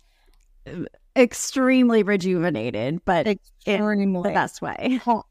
Extremely 1.16 2.02
rejuvenated, 2.02 3.04
but 3.04 3.26
Extremely 3.26 4.02
in 4.04 4.12
the 4.12 4.30
best 4.30 4.62
way. 4.62 5.00
Taut, 5.04 5.26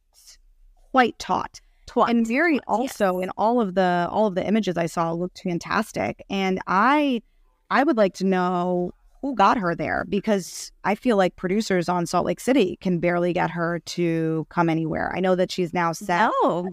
quite 0.91 1.17
taut. 1.17 1.59
taut. 1.85 2.09
And 2.09 2.27
very 2.27 2.59
also 2.67 3.19
yes. 3.19 3.23
in 3.23 3.29
all 3.37 3.61
of 3.61 3.75
the 3.75 4.07
all 4.11 4.27
of 4.27 4.35
the 4.35 4.45
images 4.45 4.77
I 4.77 4.85
saw 4.85 5.11
looked 5.13 5.41
fantastic. 5.41 6.23
And 6.29 6.59
I 6.67 7.21
I 7.69 7.83
would 7.83 7.97
like 7.97 8.13
to 8.15 8.25
know 8.25 8.91
who 9.21 9.33
got 9.35 9.57
her 9.57 9.73
there 9.73 10.05
because 10.07 10.71
I 10.83 10.95
feel 10.95 11.17
like 11.17 11.35
producers 11.35 11.89
on 11.89 12.05
Salt 12.05 12.25
Lake 12.27 12.39
City 12.39 12.77
can 12.81 12.99
barely 12.99 13.33
get 13.33 13.49
her 13.49 13.79
to 13.79 14.45
come 14.49 14.69
anywhere. 14.69 15.11
I 15.15 15.19
know 15.19 15.35
that 15.35 15.51
she's 15.51 15.73
now 15.73 15.93
set 15.93 16.29
oh. 16.43 16.69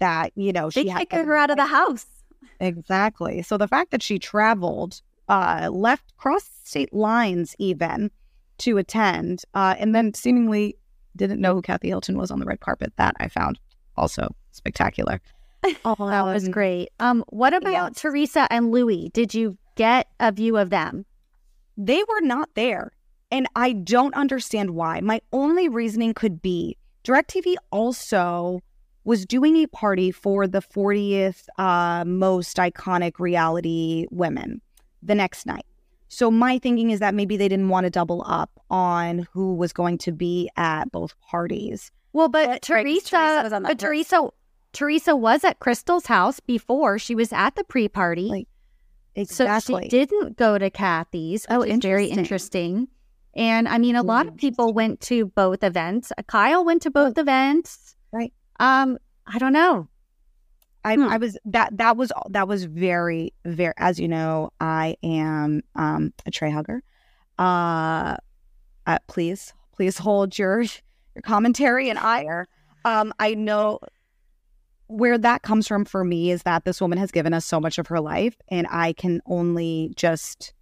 that, 0.00 0.32
you 0.34 0.52
know, 0.52 0.68
they 0.70 0.82
she 0.82 0.92
kicked 0.92 1.12
her 1.12 1.36
out 1.36 1.50
of 1.50 1.56
the 1.56 1.66
house. 1.66 2.06
Exactly. 2.60 3.42
So 3.42 3.56
the 3.56 3.68
fact 3.68 3.90
that 3.90 4.02
she 4.02 4.18
traveled, 4.18 5.00
uh, 5.28 5.70
left 5.72 6.16
cross 6.18 6.48
state 6.62 6.92
lines 6.92 7.56
even 7.58 8.10
to 8.58 8.76
attend, 8.78 9.42
uh, 9.54 9.74
and 9.78 9.94
then 9.94 10.12
seemingly 10.14 10.76
didn't 11.16 11.40
know 11.40 11.54
who 11.54 11.62
Kathy 11.62 11.88
Hilton 11.88 12.18
was 12.18 12.30
on 12.30 12.38
the 12.38 12.46
red 12.46 12.60
carpet, 12.60 12.92
that 12.96 13.14
I 13.18 13.28
found 13.28 13.58
also 13.96 14.34
spectacular. 14.50 15.20
oh, 15.84 15.96
that 16.08 16.22
was 16.22 16.44
um, 16.44 16.50
great. 16.50 16.90
Um, 17.00 17.24
what 17.28 17.54
about. 17.54 17.96
Teresa 17.96 18.46
and 18.50 18.70
Luis? 18.70 19.10
Did 19.12 19.34
you 19.34 19.56
get 19.74 20.08
a 20.20 20.32
view 20.32 20.56
of 20.56 20.70
them? 20.70 21.04
They 21.76 22.02
were 22.08 22.20
not 22.20 22.50
there. 22.54 22.92
And 23.30 23.46
I 23.56 23.72
don't 23.72 24.14
understand 24.14 24.72
why. 24.72 25.00
My 25.00 25.22
only 25.32 25.68
reasoning 25.68 26.12
could 26.12 26.42
be 26.42 26.76
DirecTV 27.04 27.54
also 27.70 28.60
was 29.04 29.26
doing 29.26 29.56
a 29.56 29.66
party 29.66 30.12
for 30.12 30.46
the 30.46 30.60
40th 30.60 31.46
uh, 31.58 32.04
most 32.04 32.56
iconic 32.56 33.18
reality 33.18 34.06
women 34.10 34.60
the 35.02 35.14
next 35.14 35.46
night. 35.46 35.66
So 36.08 36.30
my 36.30 36.58
thinking 36.58 36.90
is 36.90 37.00
that 37.00 37.14
maybe 37.14 37.36
they 37.36 37.48
didn't 37.48 37.70
want 37.70 37.84
to 37.84 37.90
double 37.90 38.22
up 38.26 38.50
on 38.70 39.26
who 39.32 39.54
was 39.54 39.72
going 39.72 39.98
to 39.98 40.12
be 40.12 40.50
at 40.56 40.92
both 40.92 41.18
parties. 41.22 41.90
Well, 42.12 42.28
but, 42.28 42.48
but 42.48 42.62
Teresa, 42.62 43.16
right, 43.16 43.42
Teresa 43.42 43.60
but 43.62 43.78
Teresa, 43.78 44.28
Teresa 44.72 45.16
was 45.16 45.42
at 45.42 45.58
Crystal's 45.58 46.06
house 46.06 46.38
before 46.38 46.98
she 46.98 47.14
was 47.14 47.32
at 47.32 47.56
the 47.56 47.64
pre-party. 47.64 48.24
Like, 48.24 48.46
Exactly. 49.14 49.74
So 49.74 49.80
she 49.82 49.88
didn't 49.88 50.36
go 50.36 50.58
to 50.58 50.70
Kathy's. 50.70 51.46
Oh, 51.50 51.64
interesting. 51.64 51.80
very 51.80 52.06
interesting. 52.06 52.88
And 53.34 53.68
I 53.68 53.78
mean, 53.78 53.96
a 53.96 54.02
lot 54.02 54.26
of 54.26 54.36
people 54.36 54.72
went 54.72 55.00
to 55.02 55.26
both 55.26 55.62
events. 55.62 56.12
Kyle 56.26 56.64
went 56.64 56.82
to 56.82 56.90
both 56.90 57.16
events. 57.16 57.96
Right. 58.12 58.32
Um, 58.60 58.98
I 59.26 59.38
don't 59.38 59.52
know. 59.52 59.88
I, 60.84 60.96
hmm. 60.96 61.04
I 61.04 61.16
was 61.16 61.38
that 61.44 61.76
that 61.78 61.96
was 61.96 62.12
that 62.30 62.48
was 62.48 62.64
very 62.64 63.32
very 63.44 63.72
as 63.76 64.00
you 64.00 64.08
know 64.08 64.50
I 64.60 64.96
am 65.02 65.62
um 65.76 66.12
a 66.26 66.30
tray 66.30 66.50
hugger. 66.50 66.82
Uh, 67.38 68.16
uh 68.86 68.98
please 69.06 69.52
please 69.72 69.98
hold 69.98 70.36
your 70.36 70.62
your 70.62 71.22
commentary 71.22 71.88
and 71.88 71.98
ire. 71.98 72.48
Um, 72.84 73.12
I 73.20 73.34
know 73.34 73.78
where 74.92 75.16
that 75.16 75.42
comes 75.42 75.66
from 75.66 75.84
for 75.84 76.04
me 76.04 76.30
is 76.30 76.42
that 76.42 76.64
this 76.64 76.80
woman 76.80 76.98
has 76.98 77.10
given 77.10 77.32
us 77.32 77.46
so 77.46 77.58
much 77.58 77.78
of 77.78 77.86
her 77.86 78.00
life, 78.00 78.36
and 78.48 78.66
I 78.70 78.92
can 78.92 79.22
only 79.26 79.92
just 79.96 80.52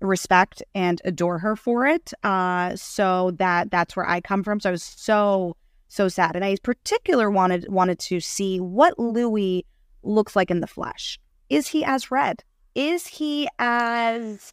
respect 0.00 0.62
and 0.74 1.00
adore 1.04 1.38
her 1.38 1.54
for 1.56 1.86
it. 1.86 2.12
Uh, 2.24 2.74
so 2.74 3.32
that 3.32 3.70
that's 3.70 3.94
where 3.94 4.08
I 4.08 4.20
come 4.20 4.42
from. 4.42 4.60
So 4.60 4.70
I 4.70 4.72
was 4.72 4.82
so 4.82 5.56
so 5.88 6.08
sad, 6.08 6.36
and 6.36 6.44
I 6.44 6.56
particular 6.62 7.30
wanted 7.30 7.70
wanted 7.70 7.98
to 8.00 8.20
see 8.20 8.60
what 8.60 8.98
Luis 8.98 9.62
looks 10.02 10.34
like 10.34 10.50
in 10.50 10.60
the 10.60 10.66
flesh. 10.66 11.18
Is 11.48 11.68
he 11.68 11.84
as 11.84 12.10
red? 12.10 12.42
Is 12.74 13.06
he 13.06 13.48
as 13.58 14.52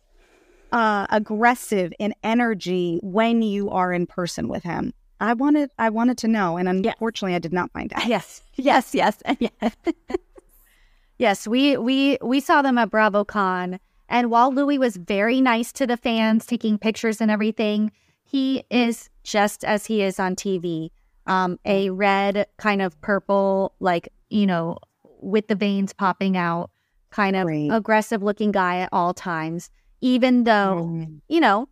uh, 0.72 1.08
aggressive 1.10 1.94
in 2.00 2.14
energy 2.24 3.00
when 3.02 3.42
you 3.42 3.70
are 3.70 3.94
in 3.94 4.06
person 4.06 4.48
with 4.48 4.64
him? 4.64 4.94
I 5.20 5.34
wanted 5.34 5.72
I 5.80 5.90
wanted 5.90 6.18
to 6.20 6.28
know, 6.28 6.58
and 6.58 6.70
unfortunately. 6.70 7.36
I 7.36 7.40
did 7.40 7.54
not 7.54 7.72
find 7.72 7.92
out. 7.94 8.06
Yes, 8.06 8.42
yes, 8.56 8.94
yes, 8.94 9.22
yes. 9.40 9.76
yes, 11.18 11.48
we 11.48 11.78
we 11.78 12.18
we 12.22 12.40
saw 12.40 12.62
them 12.62 12.78
at 12.78 12.92
BravoCon, 12.92 13.80
and 14.10 14.30
while 14.30 14.54
Luis 14.54 14.80
was 14.80 14.98
very 14.98 15.42
nice 15.42 15.72
to 15.74 15.88
the 15.88 15.98
fans, 15.98 16.46
taking 16.46 16.78
pictures 16.78 17.20
and 17.20 17.32
everything, 17.32 17.92
he 18.24 18.64
is 18.70 19.10
just 19.24 19.64
as 19.64 19.86
he 19.86 20.02
is 20.02 20.20
on 20.20 20.36
TV. 20.36 20.90
Um, 21.26 21.60
a 21.66 21.90
red 21.90 22.48
kind 22.58 22.82
of 22.82 23.00
purple, 23.02 23.74
like 23.80 24.10
you 24.30 24.46
know, 24.46 24.78
with 25.20 25.48
the 25.48 25.56
veins 25.56 25.94
popping 25.94 26.38
out, 26.38 26.70
kind 27.10 27.36
of 27.36 27.46
Great. 27.46 27.70
aggressive 27.72 28.22
looking 28.22 28.52
guy 28.52 28.78
at 28.78 28.90
all 28.92 29.14
times. 29.14 29.70
Even 30.00 30.44
though 30.44 30.88
mm. 30.92 31.22
you 31.28 31.40
know 31.40 31.68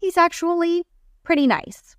he's 0.00 0.16
actually 0.16 0.82
pretty 1.24 1.46
nice 1.46 1.96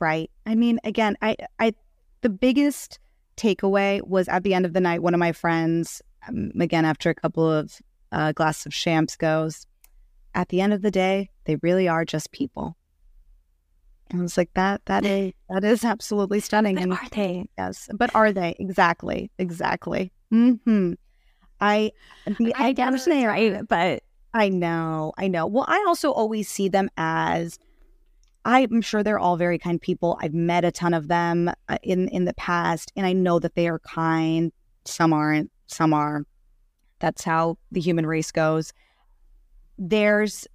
right. 0.00 0.30
I 0.46 0.54
mean, 0.54 0.80
again, 0.84 1.16
I, 1.22 1.36
I, 1.58 1.74
the 2.22 2.30
biggest 2.30 2.98
takeaway 3.36 4.06
was 4.06 4.28
at 4.28 4.42
the 4.42 4.54
end 4.54 4.66
of 4.66 4.72
the 4.72 4.80
night, 4.80 5.02
one 5.02 5.14
of 5.14 5.20
my 5.20 5.32
friends, 5.32 6.02
um, 6.28 6.52
again, 6.60 6.84
after 6.84 7.10
a 7.10 7.14
couple 7.14 7.50
of 7.50 7.72
uh, 8.12 8.32
glasses 8.32 8.66
of 8.66 8.72
champs 8.72 9.16
goes, 9.16 9.66
at 10.34 10.48
the 10.48 10.60
end 10.60 10.72
of 10.72 10.82
the 10.82 10.90
day, 10.90 11.30
they 11.44 11.56
really 11.56 11.88
are 11.88 12.04
just 12.04 12.32
people. 12.32 12.76
I 14.12 14.16
was 14.16 14.36
like, 14.36 14.52
that, 14.54 14.82
that 14.86 15.04
is, 15.04 15.32
that 15.48 15.64
is 15.64 15.84
absolutely 15.84 16.40
stunning. 16.40 16.76
But 16.76 16.82
and 16.82 16.92
are 16.92 17.08
they? 17.10 17.48
Yes. 17.56 17.88
But 17.94 18.14
are 18.14 18.32
they? 18.32 18.56
Exactly. 18.58 19.30
Exactly. 19.38 20.12
Hmm. 20.30 20.94
I, 21.60 21.92
the, 22.38 22.54
I 22.56 22.72
guess 22.72 23.04
they 23.04 23.26
right, 23.26 23.66
but 23.68 24.02
I 24.32 24.48
know, 24.48 25.12
I 25.18 25.28
know. 25.28 25.46
Well, 25.46 25.66
I 25.68 25.84
also 25.86 26.10
always 26.10 26.48
see 26.48 26.68
them 26.68 26.88
as 26.96 27.58
I'm 28.44 28.80
sure 28.80 29.02
they're 29.02 29.18
all 29.18 29.36
very 29.36 29.58
kind 29.58 29.80
people. 29.80 30.18
I've 30.20 30.34
met 30.34 30.64
a 30.64 30.72
ton 30.72 30.94
of 30.94 31.08
them 31.08 31.50
uh, 31.68 31.78
in 31.82 32.08
in 32.08 32.24
the 32.24 32.34
past, 32.34 32.92
and 32.96 33.06
I 33.06 33.12
know 33.12 33.38
that 33.38 33.54
they 33.54 33.68
are 33.68 33.80
kind. 33.80 34.52
Some 34.84 35.12
aren't. 35.12 35.50
Some 35.66 35.92
are. 35.92 36.24
That's 37.00 37.24
how 37.24 37.58
the 37.70 37.80
human 37.80 38.06
race 38.06 38.30
goes. 38.30 38.72
There's 39.78 40.46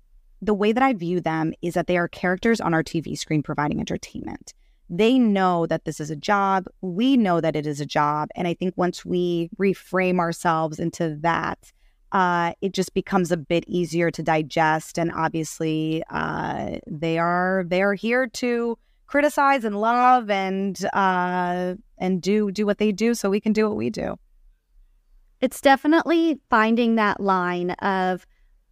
the 0.41 0.54
way 0.54 0.71
that 0.71 0.84
I 0.84 0.93
view 0.93 1.21
them 1.21 1.54
is 1.62 1.74
that 1.74 1.88
they 1.88 1.98
are 1.98 2.08
characters 2.08 2.62
on 2.62 2.74
our 2.74 2.84
TV 2.84 3.17
screen 3.17 3.41
providing 3.41 3.80
entertainment. 3.80 4.54
They 4.89 5.17
know 5.17 5.65
that 5.65 5.86
this 5.86 6.00
is 6.00 6.12
a 6.12 6.15
job. 6.15 6.65
We 6.82 7.17
know 7.17 7.41
that 7.41 7.56
it 7.56 7.65
is 7.65 7.82
a 7.82 7.86
job. 7.86 8.30
And 8.36 8.48
I 8.48 8.54
think 8.54 8.76
once 8.78 9.04
we 9.04 9.50
reframe 9.60 10.19
ourselves 10.19 10.78
into 10.80 11.17
that, 11.21 11.71
uh, 12.15 12.54
it 12.62 12.71
just 12.71 12.93
becomes 12.93 13.30
a 13.30 13.36
bit 13.36 13.65
easier 13.67 14.10
to 14.10 14.23
digest. 14.23 14.97
And 14.97 15.12
obviously, 15.12 16.01
uh, 16.10 16.78
they 16.88 17.17
are 17.17 17.65
they 17.67 17.82
are 17.82 17.93
here 17.93 18.25
to 18.25 18.78
criticize 19.06 19.65
and 19.65 19.82
love 19.82 20.30
and 20.30 20.80
uh, 20.93 21.75
and 21.97 22.21
do 22.21 22.51
do 22.51 22.65
what 22.65 22.78
they 22.78 22.93
do 22.93 23.15
so 23.15 23.30
we 23.30 23.41
can 23.41 23.51
do 23.51 23.67
what 23.67 23.75
we 23.75 23.89
do. 23.89 24.15
It's 25.41 25.60
definitely 25.60 26.39
finding 26.49 26.95
that 26.95 27.19
line 27.19 27.71
of 27.71 28.25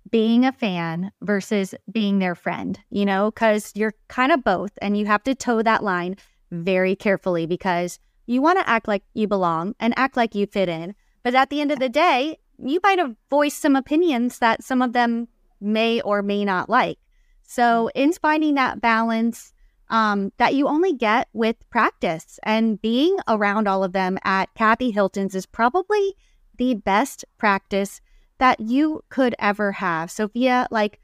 being 0.10 0.45
a 0.45 0.53
fan 0.53 1.12
versus 1.21 1.75
being 1.91 2.19
their 2.19 2.36
friend, 2.36 2.79
you 2.91 3.03
know, 3.03 3.29
because 3.29 3.73
you're 3.75 3.93
kind 4.08 4.32
of 4.32 4.45
both 4.45 4.71
and 4.82 4.97
you 4.97 5.06
have 5.06 5.23
to 5.23 5.36
toe 5.36 5.62
that 5.62 5.84
line 5.84 6.15
very 6.51 6.95
carefully 6.95 7.45
because 7.45 7.99
you 8.25 8.41
want 8.41 8.58
to 8.60 8.69
act 8.69 8.88
like 8.88 9.03
you 9.13 9.27
belong 9.27 9.75
and 9.82 9.93
act 9.97 10.15
like 10.15 10.34
you 10.34 10.45
fit 10.45 10.69
in. 10.69 10.95
But 11.23 11.36
at 11.36 11.49
the 11.49 11.60
end 11.60 11.71
of 11.71 11.79
the 11.79 11.89
day, 11.89 12.38
you 12.57 12.79
might 12.83 12.99
have 12.99 13.15
voiced 13.29 13.61
some 13.61 13.75
opinions 13.75 14.39
that 14.39 14.63
some 14.63 14.81
of 14.81 14.93
them 14.93 15.27
may 15.59 16.01
or 16.01 16.21
may 16.21 16.45
not 16.45 16.69
like. 16.69 16.97
So, 17.43 17.89
in 17.93 18.13
finding 18.13 18.55
that 18.55 18.81
balance 18.81 19.53
um, 19.89 20.31
that 20.37 20.55
you 20.55 20.67
only 20.67 20.93
get 20.93 21.27
with 21.33 21.69
practice 21.69 22.39
and 22.43 22.81
being 22.81 23.17
around 23.27 23.67
all 23.67 23.83
of 23.83 23.93
them 23.93 24.17
at 24.23 24.53
Kathy 24.55 24.91
Hilton's 24.91 25.35
is 25.35 25.45
probably 25.45 26.15
the 26.57 26.73
best 26.73 27.25
practice 27.37 28.01
that 28.39 28.59
you 28.59 29.03
could 29.09 29.35
ever 29.39 29.73
have. 29.73 30.09
Sofia, 30.09 30.67
like, 30.71 30.99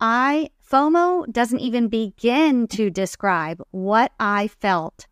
I, 0.00 0.48
FOMO 0.66 1.30
doesn't 1.30 1.60
even 1.60 1.88
begin 1.88 2.66
to 2.68 2.90
describe 2.90 3.62
what 3.70 4.12
I 4.18 4.48
felt 4.48 5.06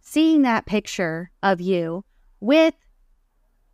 seeing 0.00 0.42
that 0.42 0.66
picture 0.66 1.30
of 1.42 1.60
you 1.60 2.04
with 2.40 2.74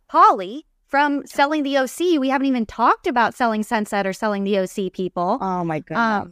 Holly 0.09 0.65
from 0.95 1.27
selling 1.27 1.63
the 1.63 1.77
OC. 1.77 2.21
We 2.21 2.29
haven't 2.29 2.47
even 2.47 2.65
talked 2.65 3.05
about 3.05 3.35
selling 3.35 3.63
Sunset 3.63 4.07
or 4.07 4.13
selling 4.13 4.45
the 4.45 4.59
OC 4.59 4.93
people. 4.93 5.37
Oh 5.41 5.61
my 5.65 5.79
goodness. 5.79 5.97
Um, 5.97 6.31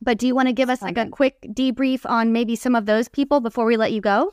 but 0.00 0.16
do 0.16 0.26
you 0.26 0.34
want 0.34 0.48
to 0.48 0.54
give 0.54 0.70
us 0.70 0.80
like 0.80 0.96
a 0.96 1.06
quick 1.06 1.36
debrief 1.48 2.08
on 2.08 2.32
maybe 2.32 2.56
some 2.56 2.74
of 2.74 2.86
those 2.86 3.08
people 3.08 3.40
before 3.40 3.66
we 3.66 3.76
let 3.76 3.92
you 3.92 4.00
go? 4.00 4.32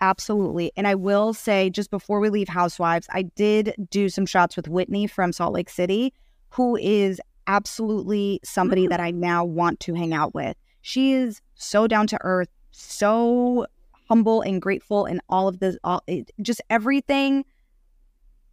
Absolutely. 0.00 0.70
And 0.76 0.86
I 0.86 0.94
will 0.94 1.34
say, 1.34 1.68
just 1.68 1.90
before 1.90 2.20
we 2.20 2.30
leave 2.30 2.46
Housewives, 2.46 3.08
I 3.10 3.22
did 3.22 3.74
do 3.90 4.08
some 4.08 4.24
shots 4.24 4.54
with 4.54 4.68
Whitney 4.68 5.08
from 5.08 5.32
Salt 5.32 5.52
Lake 5.52 5.68
City, 5.68 6.14
who 6.50 6.76
is 6.76 7.20
absolutely 7.48 8.38
somebody 8.44 8.86
mm. 8.86 8.90
that 8.90 9.00
I 9.00 9.10
now 9.10 9.44
want 9.44 9.80
to 9.80 9.94
hang 9.94 10.14
out 10.14 10.32
with. 10.32 10.56
She 10.82 11.10
is 11.10 11.40
so 11.56 11.88
down 11.88 12.06
to 12.06 12.18
earth, 12.20 12.50
so 12.70 13.66
humble 14.08 14.42
and 14.42 14.62
grateful, 14.62 15.06
and 15.06 15.20
all 15.28 15.48
of 15.48 15.58
this, 15.58 15.76
all, 15.82 16.04
it, 16.06 16.30
just 16.40 16.60
everything 16.70 17.44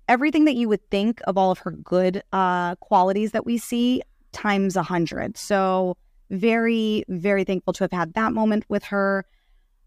everything 0.10 0.46
that 0.46 0.56
you 0.56 0.68
would 0.68 0.86
think 0.90 1.22
of 1.28 1.38
all 1.38 1.52
of 1.52 1.60
her 1.60 1.72
good 1.72 2.22
uh, 2.34 2.76
qualities 2.78 3.32
that 3.32 3.46
we 3.46 3.58
see 3.58 4.02
times 4.34 4.76
a 4.76 4.84
hundred. 4.84 5.38
So 5.38 5.96
very, 6.32 7.06
very 7.08 7.44
thankful 7.44 7.74
to 7.74 7.84
have 7.84 7.92
had 7.92 8.14
that 8.16 8.34
moment 8.34 8.66
with 8.68 8.84
her. 8.86 9.26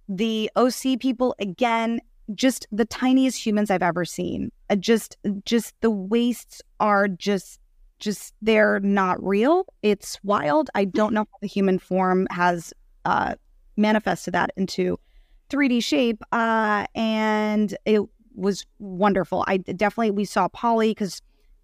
The 0.09 0.51
OC 0.57 1.01
people, 1.01 1.35
again, 1.39 2.01
just 2.35 2.67
the 2.71 2.85
tiniest 2.85 3.45
humans 3.45 3.71
I've 3.71 3.83
ever 3.83 4.05
seen. 4.05 4.51
Uh, 4.71 4.77
just, 4.77 5.17
just 5.45 5.75
the 5.81 5.91
wastes 5.91 6.63
are 6.81 7.09
just, 7.09 7.59
just 7.99 8.33
they're 8.41 8.81
not 8.81 9.23
real. 9.23 9.67
It's 9.83 10.19
wild. 10.23 10.71
I 10.75 10.85
don't 10.85 11.13
know 11.13 11.27
how 11.31 11.39
the 11.41 11.49
human 11.49 11.79
form 11.79 12.27
has 12.31 12.73
uh, 13.05 13.35
manifested 13.77 14.35
that 14.35 14.53
into 14.57 14.99
3D 15.51 15.83
shape. 15.83 16.23
Uh, 16.33 16.87
and 16.95 17.77
it 17.85 18.03
was 18.35 18.64
wonderful. 18.79 19.45
I 19.47 19.59
definitely 19.59 20.11
we 20.11 20.25
saw 20.25 20.49
Polly 20.49 20.90
because 20.90 21.21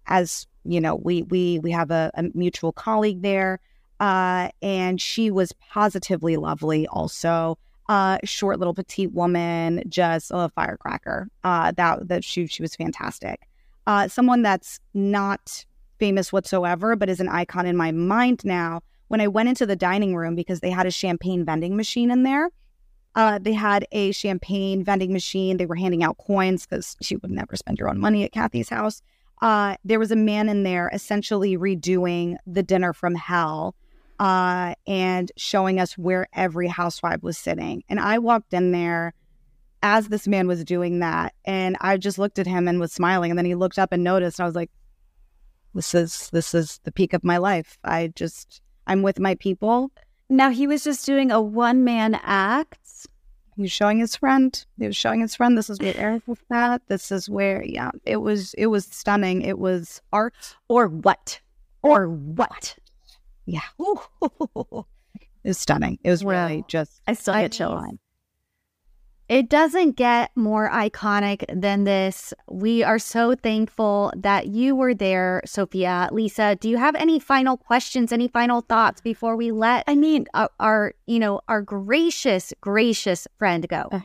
as 0.07 0.47
you 0.65 0.81
know, 0.81 0.95
we 0.95 1.23
we 1.23 1.59
we 1.59 1.71
have 1.71 1.91
a, 1.91 2.11
a 2.15 2.23
mutual 2.33 2.71
colleague 2.71 3.21
there, 3.21 3.59
uh, 3.99 4.49
and 4.61 4.99
she 4.99 5.31
was 5.31 5.53
positively 5.53 6.37
lovely. 6.37 6.87
Also, 6.87 7.57
uh, 7.87 8.17
short 8.23 8.59
little 8.59 8.73
petite 8.73 9.13
woman, 9.13 9.83
just 9.87 10.31
a 10.33 10.49
firecracker. 10.49 11.29
Uh, 11.43 11.71
that 11.71 12.07
that 12.07 12.23
she 12.23 12.47
she 12.47 12.61
was 12.61 12.75
fantastic. 12.75 13.47
Uh, 13.87 14.07
someone 14.07 14.41
that's 14.41 14.79
not 14.93 15.65
famous 15.97 16.31
whatsoever, 16.31 16.95
but 16.95 17.09
is 17.09 17.19
an 17.19 17.29
icon 17.29 17.65
in 17.65 17.75
my 17.75 17.91
mind 17.91 18.41
now. 18.43 18.81
When 19.07 19.21
I 19.21 19.27
went 19.27 19.49
into 19.49 19.65
the 19.65 19.75
dining 19.75 20.15
room 20.15 20.35
because 20.35 20.59
they 20.59 20.69
had 20.69 20.85
a 20.85 20.91
champagne 20.91 21.43
vending 21.43 21.75
machine 21.75 22.11
in 22.11 22.23
there, 22.23 22.51
uh, 23.15 23.39
they 23.39 23.53
had 23.53 23.85
a 23.91 24.11
champagne 24.11 24.83
vending 24.83 25.11
machine. 25.11 25.57
They 25.57 25.65
were 25.65 25.75
handing 25.75 26.03
out 26.03 26.17
coins 26.17 26.65
because 26.65 26.95
she 27.01 27.15
would 27.17 27.31
never 27.31 27.55
spend 27.55 27.79
your 27.79 27.89
own 27.89 27.99
money 27.99 28.23
at 28.23 28.31
Kathy's 28.31 28.69
house. 28.69 29.01
Uh, 29.41 29.75
there 29.83 29.99
was 29.99 30.11
a 30.11 30.15
man 30.15 30.49
in 30.49 30.63
there 30.63 30.89
essentially 30.93 31.57
redoing 31.57 32.35
the 32.45 32.61
dinner 32.61 32.93
from 32.93 33.15
hell 33.15 33.73
uh, 34.19 34.73
and 34.85 35.31
showing 35.37 35.79
us 35.79 35.97
where 35.97 36.27
every 36.33 36.67
housewife 36.67 37.23
was 37.23 37.37
sitting. 37.37 37.83
And 37.89 37.99
I 37.99 38.19
walked 38.19 38.53
in 38.53 38.71
there 38.71 39.13
as 39.81 40.09
this 40.09 40.27
man 40.27 40.45
was 40.45 40.65
doing 40.65 40.99
that, 40.99 41.33
and 41.45 41.77
I 41.79 41.95
just 41.95 42.19
looked 42.19 42.37
at 42.37 42.45
him 42.45 42.67
and 42.67 42.81
was 42.81 42.91
smiling. 42.91 43.31
And 43.31 43.37
then 43.37 43.45
he 43.45 43.55
looked 43.55 43.79
up 43.79 43.93
and 43.93 44.03
noticed. 44.03 44.37
And 44.37 44.43
I 44.43 44.47
was 44.47 44.55
like, 44.55 44.71
"This 45.73 45.95
is 45.95 46.29
this 46.31 46.53
is 46.53 46.81
the 46.83 46.91
peak 46.91 47.13
of 47.13 47.23
my 47.23 47.37
life. 47.37 47.77
I 47.85 48.11
just 48.13 48.61
I'm 48.87 49.03
with 49.03 49.19
my 49.19 49.35
people." 49.35 49.89
Now 50.29 50.49
he 50.49 50.67
was 50.67 50.83
just 50.83 51.05
doing 51.05 51.31
a 51.31 51.41
one 51.41 51.83
man 51.83 52.19
act 52.21 52.79
he 53.59 53.63
was 53.63 53.73
showing 53.73 53.99
his 53.99 54.15
friend. 54.15 54.65
He 54.77 54.87
was 54.87 54.95
showing 54.95 55.19
his 55.19 55.35
friend. 55.35 55.57
This 55.57 55.69
is 55.69 55.81
where 55.81 55.93
Eric 55.97 56.23
was 56.27 56.37
at. 56.49 56.87
This 56.87 57.11
is 57.11 57.29
where, 57.29 57.61
yeah, 57.61 57.91
it 58.05 58.15
was. 58.15 58.53
It 58.53 58.67
was 58.67 58.85
stunning. 58.85 59.41
It 59.41 59.59
was 59.59 60.01
art, 60.13 60.55
or 60.69 60.87
what, 60.87 61.41
or 61.83 62.07
what? 62.07 62.77
Yeah, 63.45 63.59
it 64.21 64.85
was 65.43 65.57
stunning. 65.57 65.99
It 66.05 66.09
was 66.09 66.23
really 66.23 66.63
just. 66.69 67.01
I 67.05 67.15
still 67.15 67.33
get 67.33 67.51
chills. 67.51 67.83
It 69.29 69.47
doesn't 69.47 69.95
get 69.95 70.35
more 70.35 70.71
iconic 70.71 71.45
than 71.53 71.83
this. 71.83 72.33
We 72.49 72.81
are 72.81 72.97
so 72.97 73.35
thankful 73.35 74.11
that 74.17 74.47
you 74.47 74.75
were 74.75 74.95
there, 74.95 75.43
Sofia. 75.45 76.09
Lisa, 76.11 76.55
do 76.55 76.67
you 76.67 76.77
have 76.77 76.95
any 76.95 77.19
final 77.19 77.55
questions, 77.55 78.11
any 78.11 78.27
final 78.27 78.61
thoughts 78.61 79.01
before 79.01 79.35
we 79.35 79.51
let 79.51 79.83
I 79.85 79.93
mean 79.93 80.25
our, 80.33 80.49
our 80.59 80.93
you 81.05 81.19
know, 81.19 81.41
our 81.47 81.61
gracious, 81.61 82.53
gracious 82.59 83.27
friend 83.37 83.69
go? 83.69 83.89
Uh, 83.91 83.99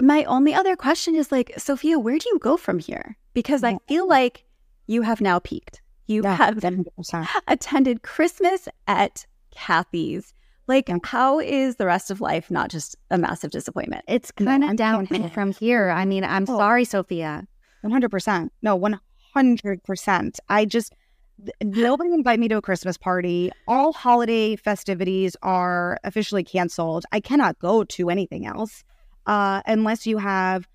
my 0.00 0.22
only 0.24 0.54
other 0.54 0.76
question 0.76 1.16
is 1.16 1.32
like, 1.32 1.52
Sofia, 1.58 1.98
where 1.98 2.16
do 2.16 2.28
you 2.32 2.38
go 2.38 2.56
from 2.56 2.78
here? 2.78 3.16
Because 3.34 3.64
I 3.64 3.78
feel 3.88 4.08
like 4.08 4.44
you 4.86 5.02
have 5.02 5.20
now 5.20 5.40
peaked. 5.40 5.82
You 6.06 6.22
yeah, 6.22 6.36
have 6.36 6.54
100%. 6.54 7.26
attended 7.48 8.02
Christmas 8.02 8.68
at 8.86 9.26
Kathy's. 9.50 10.34
Like, 10.70 10.88
how 11.04 11.40
is 11.40 11.74
the 11.74 11.86
rest 11.86 12.12
of 12.12 12.20
life 12.20 12.48
not 12.48 12.70
just 12.70 12.94
a 13.10 13.18
massive 13.18 13.50
disappointment? 13.50 14.04
It's 14.06 14.30
kind 14.30 14.62
of 14.62 14.70
no, 14.70 14.76
downhill 14.76 15.28
from 15.30 15.50
here. 15.50 15.90
I 15.90 16.04
mean, 16.04 16.22
I'm 16.22 16.44
oh, 16.44 16.56
sorry, 16.56 16.84
Sofia. 16.84 17.44
100%. 17.84 18.50
No, 18.62 18.78
100%. 18.78 20.38
I 20.48 20.64
just, 20.64 20.94
nobody 21.60 22.12
invite 22.12 22.38
me 22.38 22.46
to 22.46 22.58
a 22.58 22.62
Christmas 22.62 22.96
party. 22.96 23.50
All 23.66 23.92
holiday 23.92 24.54
festivities 24.54 25.34
are 25.42 25.98
officially 26.04 26.44
canceled. 26.44 27.04
I 27.10 27.18
cannot 27.18 27.58
go 27.58 27.82
to 27.82 28.08
anything 28.08 28.46
else 28.46 28.84
uh, 29.26 29.62
unless 29.66 30.06
you 30.06 30.18
have 30.18 30.68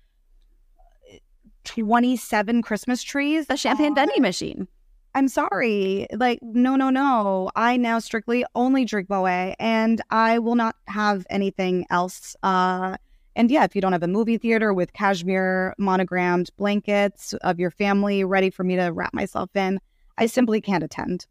27 1.64 2.60
Christmas 2.60 3.02
trees. 3.02 3.46
The 3.46 3.56
champagne 3.56 3.94
vending 3.94 4.20
machine. 4.20 4.68
I'm 5.16 5.28
sorry. 5.28 6.06
Like, 6.12 6.40
no, 6.42 6.76
no, 6.76 6.90
no. 6.90 7.50
I 7.56 7.78
now 7.78 8.00
strictly 8.00 8.44
only 8.54 8.84
drink 8.84 9.08
Moet 9.08 9.56
and 9.58 10.02
I 10.10 10.38
will 10.38 10.56
not 10.56 10.76
have 10.88 11.26
anything 11.30 11.86
else. 11.88 12.36
Uh, 12.42 12.98
and 13.34 13.50
yeah, 13.50 13.64
if 13.64 13.74
you 13.74 13.80
don't 13.80 13.92
have 13.92 14.02
a 14.02 14.08
movie 14.08 14.36
theater 14.36 14.74
with 14.74 14.92
cashmere 14.92 15.74
monogrammed 15.78 16.50
blankets 16.58 17.32
of 17.40 17.58
your 17.58 17.70
family 17.70 18.24
ready 18.24 18.50
for 18.50 18.62
me 18.62 18.76
to 18.76 18.88
wrap 18.88 19.14
myself 19.14 19.48
in, 19.56 19.80
I 20.18 20.26
simply 20.26 20.60
can't 20.60 20.84
attend. 20.84 21.26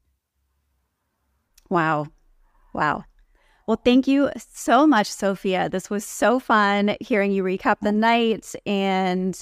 Wow. 1.69 2.07
Wow. 2.73 3.03
Well, 3.67 3.79
thank 3.85 4.07
you 4.07 4.31
so 4.35 4.87
much, 4.87 5.11
Sofia. 5.11 5.69
This 5.69 5.91
was 5.91 6.03
so 6.03 6.39
fun 6.39 6.95
hearing 7.01 7.31
you 7.31 7.43
recap 7.43 7.77
the 7.83 7.91
night. 7.91 8.55
And 8.65 9.39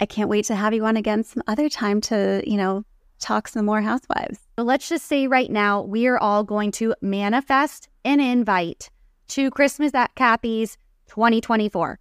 I 0.00 0.04
can't 0.04 0.28
wait 0.28 0.44
to 0.46 0.54
have 0.54 0.74
you 0.74 0.84
on 0.84 0.98
again 0.98 1.24
some 1.24 1.42
other 1.46 1.70
time 1.70 2.02
to, 2.02 2.42
you 2.46 2.58
know, 2.58 2.84
talk 3.18 3.48
some 3.48 3.66
more 3.66 3.82
housewives. 3.82 4.38
So 4.58 4.64
let's 4.64 4.88
just 4.88 5.06
say 5.06 5.26
right 5.26 5.50
now, 5.50 5.82
we 5.82 6.06
are 6.06 6.18
all 6.18 6.44
going 6.44 6.72
to 6.72 6.94
manifest 7.00 7.88
an 8.04 8.20
invite 8.20 8.90
to 9.28 9.50
Christmas 9.50 9.94
at 9.94 10.14
Kathy's 10.14 10.78
2024. 11.08 11.98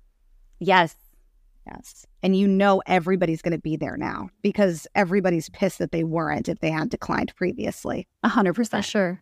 Yes. 0.60 0.96
Yes. 1.68 2.06
And 2.22 2.36
you 2.36 2.48
know 2.48 2.82
everybody's 2.86 3.42
going 3.42 3.54
to 3.54 3.60
be 3.60 3.76
there 3.76 3.98
now 3.98 4.30
because 4.42 4.88
everybody's 4.96 5.50
pissed 5.50 5.80
that 5.80 5.92
they 5.92 6.04
weren't 6.04 6.48
if 6.48 6.60
they 6.60 6.70
had 6.70 6.90
declined 6.90 7.36
previously. 7.36 8.08
100%. 8.24 8.84
Sure. 8.84 9.22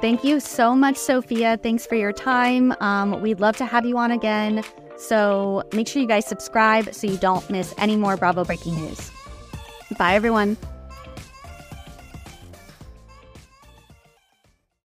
Thank 0.00 0.24
you 0.24 0.40
so 0.40 0.74
much, 0.76 0.96
Sofia. 0.96 1.58
Thanks 1.62 1.86
for 1.86 1.94
your 1.94 2.12
time. 2.12 2.74
Um, 2.80 3.22
we'd 3.22 3.40
love 3.40 3.56
to 3.56 3.64
have 3.64 3.86
you 3.86 3.96
on 3.96 4.10
again. 4.10 4.62
So 4.98 5.62
make 5.72 5.88
sure 5.88 6.02
you 6.02 6.08
guys 6.08 6.26
subscribe 6.26 6.94
so 6.94 7.06
you 7.06 7.16
don't 7.16 7.48
miss 7.48 7.74
any 7.78 7.96
more 7.96 8.16
Bravo 8.16 8.44
breaking 8.44 8.76
news. 8.76 9.10
Bye, 9.98 10.14
everyone. 10.14 10.58